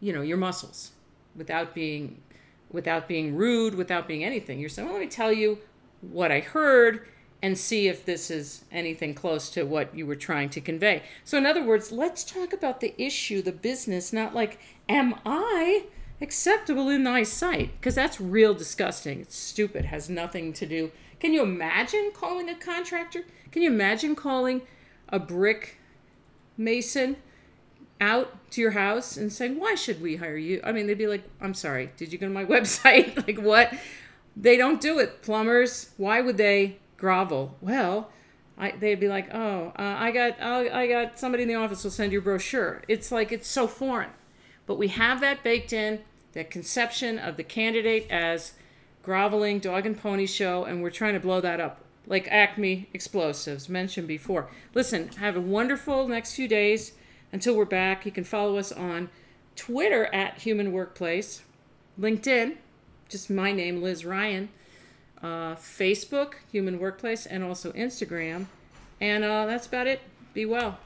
you 0.00 0.12
know 0.12 0.22
your 0.22 0.36
muscles 0.36 0.92
without 1.36 1.74
being 1.74 2.20
without 2.74 3.08
being 3.08 3.34
rude 3.34 3.74
without 3.74 4.06
being 4.06 4.22
anything 4.22 4.58
you're 4.58 4.68
saying 4.68 4.86
well 4.86 4.98
let 4.98 5.04
me 5.04 5.10
tell 5.10 5.32
you 5.32 5.58
what 6.00 6.30
I 6.30 6.40
heard 6.40 7.06
and 7.44 7.58
see 7.58 7.88
if 7.88 8.06
this 8.06 8.30
is 8.30 8.64
anything 8.72 9.14
close 9.14 9.50
to 9.50 9.64
what 9.64 9.94
you 9.94 10.06
were 10.06 10.16
trying 10.16 10.48
to 10.48 10.62
convey. 10.62 11.02
So, 11.24 11.36
in 11.36 11.44
other 11.44 11.62
words, 11.62 11.92
let's 11.92 12.24
talk 12.24 12.54
about 12.54 12.80
the 12.80 12.94
issue, 12.96 13.42
the 13.42 13.52
business, 13.52 14.14
not 14.14 14.34
like, 14.34 14.58
am 14.88 15.16
I 15.26 15.84
acceptable 16.22 16.88
in 16.88 17.04
thy 17.04 17.22
sight? 17.22 17.72
Because 17.78 17.94
that's 17.94 18.18
real 18.18 18.54
disgusting. 18.54 19.20
It's 19.20 19.36
stupid, 19.36 19.84
has 19.84 20.08
nothing 20.08 20.54
to 20.54 20.64
do. 20.64 20.90
Can 21.20 21.34
you 21.34 21.42
imagine 21.42 22.12
calling 22.14 22.48
a 22.48 22.54
contractor? 22.54 23.24
Can 23.52 23.60
you 23.60 23.70
imagine 23.70 24.14
calling 24.14 24.62
a 25.10 25.18
brick 25.18 25.78
mason 26.56 27.16
out 28.00 28.50
to 28.50 28.60
your 28.60 28.72
house 28.72 29.16
and 29.16 29.32
saying, 29.32 29.58
why 29.58 29.74
should 29.74 30.02
we 30.02 30.16
hire 30.16 30.36
you? 30.36 30.60
I 30.64 30.72
mean, 30.72 30.86
they'd 30.86 30.98
be 30.98 31.06
like, 31.06 31.24
I'm 31.40 31.54
sorry, 31.54 31.90
did 31.96 32.12
you 32.12 32.18
go 32.18 32.26
to 32.26 32.32
my 32.32 32.44
website? 32.56 33.26
like, 33.26 33.38
what? 33.38 33.72
They 34.36 34.56
don't 34.56 34.80
do 34.80 34.98
it. 34.98 35.22
Plumbers, 35.22 35.90
why 35.96 36.20
would 36.20 36.36
they 36.36 36.78
grovel. 37.04 37.54
Well, 37.60 38.10
I, 38.56 38.70
they'd 38.70 38.98
be 39.00 39.08
like, 39.08 39.28
"Oh, 39.34 39.72
uh, 39.78 39.96
I 39.98 40.10
got, 40.10 40.40
uh, 40.40 40.70
I 40.72 40.86
got 40.86 41.18
somebody 41.18 41.42
in 41.42 41.48
the 41.48 41.54
office 41.54 41.84
will 41.84 41.90
send 41.90 42.12
you 42.12 42.20
a 42.20 42.22
brochure." 42.22 42.82
It's 42.88 43.12
like 43.12 43.30
it's 43.30 43.48
so 43.48 43.66
foreign, 43.66 44.10
but 44.66 44.78
we 44.78 44.88
have 44.88 45.20
that 45.20 45.42
baked 45.42 45.72
in, 45.72 46.00
that 46.32 46.50
conception 46.50 47.18
of 47.18 47.36
the 47.36 47.44
candidate 47.44 48.06
as 48.10 48.52
groveling 49.02 49.58
dog 49.58 49.84
and 49.84 50.00
pony 50.00 50.26
show, 50.26 50.64
and 50.64 50.82
we're 50.82 50.90
trying 50.90 51.12
to 51.12 51.20
blow 51.20 51.42
that 51.42 51.60
up 51.60 51.80
like 52.06 52.26
Acme 52.30 52.88
Explosives 52.94 53.68
mentioned 53.68 54.08
before. 54.08 54.48
Listen, 54.72 55.08
have 55.18 55.36
a 55.36 55.40
wonderful 55.40 56.08
next 56.08 56.34
few 56.34 56.48
days. 56.48 56.92
Until 57.32 57.56
we're 57.56 57.64
back, 57.64 58.06
you 58.06 58.12
can 58.12 58.24
follow 58.24 58.56
us 58.58 58.70
on 58.72 59.10
Twitter 59.56 60.06
at 60.14 60.38
Human 60.38 60.72
Workplace, 60.72 61.42
LinkedIn, 62.00 62.56
just 63.08 63.30
my 63.30 63.52
name, 63.52 63.82
Liz 63.82 64.04
Ryan 64.04 64.48
uh, 65.24 65.56
Facebook, 65.56 66.34
Human 66.52 66.78
Workplace, 66.78 67.24
and 67.24 67.42
also 67.42 67.72
Instagram. 67.72 68.46
And 69.00 69.24
uh, 69.24 69.46
that's 69.46 69.66
about 69.66 69.86
it. 69.86 70.00
Be 70.34 70.44
well. 70.44 70.78